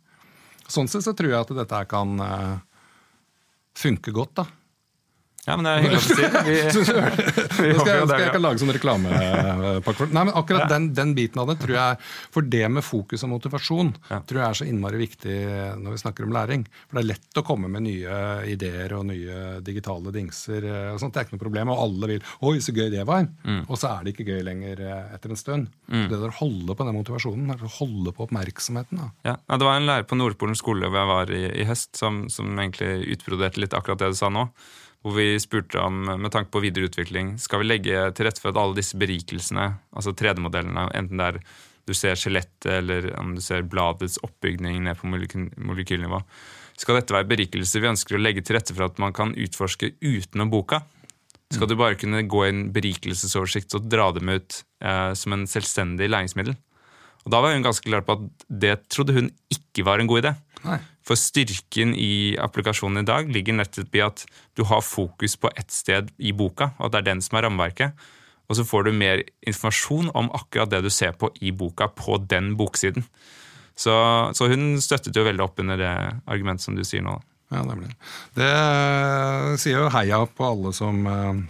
Sånn 0.70 0.90
sett 0.90 1.06
så 1.06 1.14
tror 1.16 1.32
jeg 1.32 1.40
at 1.40 1.54
dette 1.62 1.84
kan 1.90 2.16
uh, 2.22 2.56
funke 3.78 4.14
godt, 4.14 4.42
da. 4.42 4.46
Ja, 5.46 5.56
men 5.56 5.64
det 5.64 5.70
er 5.72 5.84
hyggelig 5.86 6.00
å 6.00 6.04
si. 6.04 6.14
Vi, 6.50 6.54
vi 6.70 7.74
skal, 7.76 7.90
jeg, 7.94 8.06
skal 8.06 8.20
jeg 8.20 8.28
ikke 8.28 8.40
lage 8.42 8.60
sånn 8.60 8.72
reklamepakke 8.74 10.06
Nei, 10.12 10.22
men 10.28 10.32
akkurat 10.36 10.68
den, 10.70 10.90
den 10.96 11.14
biten 11.16 11.40
av 11.42 11.48
det 11.50 11.56
tror 11.62 11.74
jeg 11.76 11.98
For 12.34 12.46
det 12.46 12.62
med 12.72 12.84
fokus 12.84 13.24
og 13.26 13.32
motivasjon 13.32 13.92
tror 14.08 14.38
jeg 14.40 14.44
er 14.46 14.58
så 14.60 14.66
innmari 14.68 15.00
viktig 15.00 15.36
når 15.80 15.94
vi 15.96 16.00
snakker 16.02 16.26
om 16.26 16.34
læring. 16.34 16.64
For 16.88 16.98
det 16.98 17.02
er 17.02 17.08
lett 17.12 17.40
å 17.40 17.44
komme 17.46 17.70
med 17.72 17.84
nye 17.86 18.18
ideer 18.50 18.92
og 18.96 19.06
nye 19.08 19.60
digitale 19.64 20.12
dingser. 20.14 20.64
eh, 20.66 20.90
og 20.92 21.00
sånt, 21.02 21.14
Det 21.14 21.22
er 21.22 21.28
ikke 21.28 21.36
noe 21.38 21.44
problem. 21.44 21.72
Og 21.72 21.82
alle 21.86 22.10
vil 22.12 22.22
'oi, 22.40 22.56
så 22.64 22.74
gøy 22.76 22.90
det 22.92 23.06
var'. 23.08 23.28
Mm. 23.44 23.62
Og 23.68 23.78
så 23.80 23.90
er 23.94 24.04
det 24.04 24.14
ikke 24.14 24.28
gøy 24.28 24.42
lenger 24.46 24.82
eh, 24.86 25.14
etter 25.16 25.32
en 25.32 25.40
stund. 25.40 25.70
Så 25.88 26.04
det 26.10 26.20
der 26.20 26.32
å 26.32 26.38
holde 26.40 26.76
på 26.76 26.86
den 26.86 26.98
motivasjonen, 26.98 27.50
er 27.54 27.64
å 27.64 27.72
holde 27.80 28.12
på 28.16 28.26
oppmerksomheten. 28.28 29.00
Ja, 29.24 29.36
ja, 29.48 29.56
Det 29.56 29.66
var 29.66 29.76
en 29.80 29.88
lærer 29.88 30.06
på 30.08 30.18
Nordpolen 30.18 30.58
skole 30.58 30.90
hvor 30.90 31.00
jeg 31.02 31.10
var 31.14 31.34
i, 31.34 31.42
i 31.62 31.66
høst, 31.68 31.96
som, 31.98 32.28
som 32.32 32.52
egentlig 32.58 33.16
utbroderte 33.16 33.60
litt 33.62 33.74
akkurat 33.76 33.98
det 34.04 34.12
du 34.14 34.20
sa 34.20 34.28
nå. 34.32 34.48
Hvor 35.00 35.16
vi 35.16 35.32
spurte 35.40 35.80
om, 35.80 36.02
med 36.20 36.32
tanke 36.34 36.52
på 36.52 36.60
videreutvikling 36.60 37.34
skal 37.40 37.62
vi 37.62 37.70
legge 37.70 38.04
til 38.16 38.26
rette 38.28 38.42
for 38.42 38.52
at 38.52 38.60
alle 38.60 38.76
disse 38.76 38.98
berikelsene, 39.00 39.66
altså 39.96 40.12
3D-modellene, 40.12 40.90
enten 40.98 41.20
det 41.20 41.28
er 41.30 41.42
du 41.88 41.94
ser 41.96 42.18
skjelettet 42.18 42.68
eller 42.70 43.08
om 43.18 43.32
du 43.34 43.40
ser 43.42 43.64
bladets 43.66 44.20
oppbygning 44.22 44.82
ned 44.84 44.98
på 45.00 45.08
molekylnivå, 45.10 46.20
skal 46.80 46.96
dette 46.96 47.14
være 47.14 47.28
berikelser 47.28 47.82
vi 47.82 47.90
ønsker 47.90 48.16
å 48.16 48.22
legge 48.22 48.44
til 48.44 48.56
rette 48.56 48.76
for 48.76 48.86
at 48.86 49.00
man 49.02 49.14
kan 49.16 49.34
utforske 49.36 49.94
utenom 50.00 50.52
boka? 50.52 50.80
Skal 51.50 51.66
du 51.66 51.74
bare 51.76 51.98
kunne 51.98 52.22
gå 52.30 52.44
i 52.46 52.50
en 52.52 52.62
berikelsesoversikt 52.72 53.74
og 53.76 53.88
dra 53.90 54.06
dem 54.14 54.30
ut 54.30 54.60
eh, 54.84 55.10
som 55.18 55.34
en 55.34 55.48
selvstendig 55.50 56.06
læringsmiddel? 56.12 56.54
Og 57.26 57.34
Da 57.34 57.40
var 57.42 57.52
hun 57.52 57.66
ganske 57.66 57.84
klar 57.84 58.04
på 58.06 58.16
at 58.16 58.46
det 58.48 58.76
trodde 58.88 59.16
hun 59.16 59.28
ikke 59.52 59.84
var 59.84 60.00
en 60.00 60.08
god 60.08 60.22
idé. 60.22 60.32
Nei. 60.64 60.78
For 61.06 61.18
styrken 61.18 61.94
i 61.96 62.36
applikasjonen 62.40 63.02
i 63.02 63.08
dag 63.08 63.30
ligger 63.32 63.56
nettopp 63.56 63.96
i 63.96 64.02
at 64.04 64.24
du 64.58 64.66
har 64.68 64.84
fokus 64.84 65.36
på 65.40 65.50
ett 65.56 65.72
sted 65.72 66.10
i 66.18 66.34
boka, 66.36 66.74
og 66.78 66.88
at 66.88 66.96
det 66.96 67.00
er 67.00 67.08
den 67.14 67.22
som 67.24 67.38
er 67.38 67.48
rammeverket. 67.48 68.08
Og 68.50 68.58
så 68.58 68.66
får 68.66 68.88
du 68.88 68.92
mer 68.98 69.22
informasjon 69.46 70.10
om 70.18 70.28
akkurat 70.34 70.72
det 70.72 70.82
du 70.84 70.90
ser 70.92 71.14
på 71.16 71.30
i 71.40 71.52
boka, 71.54 71.86
på 71.88 72.18
den 72.30 72.56
boksiden. 72.58 73.06
Så, 73.78 73.94
så 74.36 74.48
hun 74.50 74.74
støttet 74.82 75.16
jo 75.16 75.24
veldig 75.24 75.44
opp 75.44 75.60
under 75.62 75.78
det 75.80 75.92
argumentet 76.28 76.66
som 76.66 76.76
du 76.76 76.82
sier 76.84 77.04
nå. 77.06 77.14
Ja, 77.50 77.64
det, 77.66 77.76
blir. 77.78 77.94
det 78.38 78.48
eh, 78.50 79.54
sier 79.58 79.80
jo 79.80 79.90
heia 79.90 80.20
på 80.26 80.46
alle 80.46 80.70
som 80.76 81.00
eh, 81.10 81.40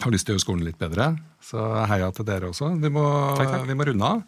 har 0.00 0.12
lyst 0.14 0.28
til 0.28 0.32
å 0.32 0.38
gjøre 0.38 0.44
skolen 0.44 0.64
litt 0.68 0.80
bedre. 0.80 1.10
Så 1.44 1.60
heia 1.90 2.08
til 2.16 2.24
dere 2.28 2.48
også. 2.52 2.70
Vi 2.80 2.92
må, 2.92 3.04
Takk, 3.36 3.50
takk. 3.50 3.66
Vi 3.68 3.76
må 3.76 3.88
runde 3.90 4.12
av. 4.14 4.22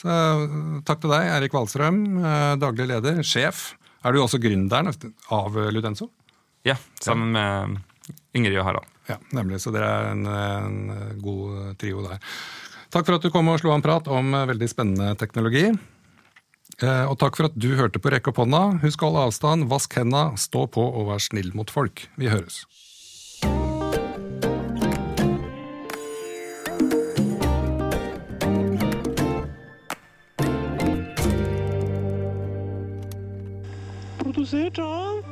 Så 0.00 0.08
eh, 0.08 0.56
takk 0.88 1.02
til 1.02 1.12
deg, 1.12 1.28
Erik 1.34 1.56
Wahlstrøm, 1.56 2.02
daglig 2.62 2.88
leder, 2.94 3.20
sjef. 3.26 3.72
Er 4.02 4.12
du 4.14 4.20
også 4.22 4.40
gründeren 4.42 4.90
av 5.30 5.56
Ludenso? 5.74 6.10
Ja, 6.66 6.76
sammen 7.02 7.32
med 7.34 7.78
Ingrid 8.34 8.58
og 8.58 8.66
Harald. 8.68 8.88
Ja, 9.10 9.16
nemlig. 9.34 9.58
Så 9.62 9.72
dere 9.74 9.88
er 9.88 10.10
en, 10.12 10.26
en 10.26 11.18
god 11.22 11.76
trio 11.80 12.04
der. 12.06 12.20
Takk 12.92 13.06
for 13.08 13.16
at 13.16 13.24
du 13.24 13.30
kom 13.34 13.48
og 13.50 13.58
slo 13.62 13.72
av 13.72 13.80
en 13.80 13.84
prat 13.84 14.08
om 14.12 14.34
eh, 14.36 14.46
veldig 14.50 14.68
spennende 14.70 15.14
teknologi. 15.18 15.64
Eh, 16.82 17.04
Og 17.08 17.16
takk 17.20 17.38
for 17.38 17.48
at 17.48 17.56
du 17.58 17.70
hørte 17.78 18.00
på 18.02 18.12
Rekk 18.12 18.28
opp 18.32 18.42
hånda. 18.42 18.62
Husk 18.84 19.02
holde 19.06 19.22
avstand, 19.26 19.66
vask 19.70 19.96
henda, 19.98 20.26
stå 20.40 20.66
på 20.72 20.84
og 20.84 21.08
vær 21.10 21.22
snill 21.24 21.50
mot 21.56 21.70
folk. 21.72 22.04
Vi 22.20 22.30
høres. 22.32 22.62
Produsert 34.42 34.78
av 34.78 35.31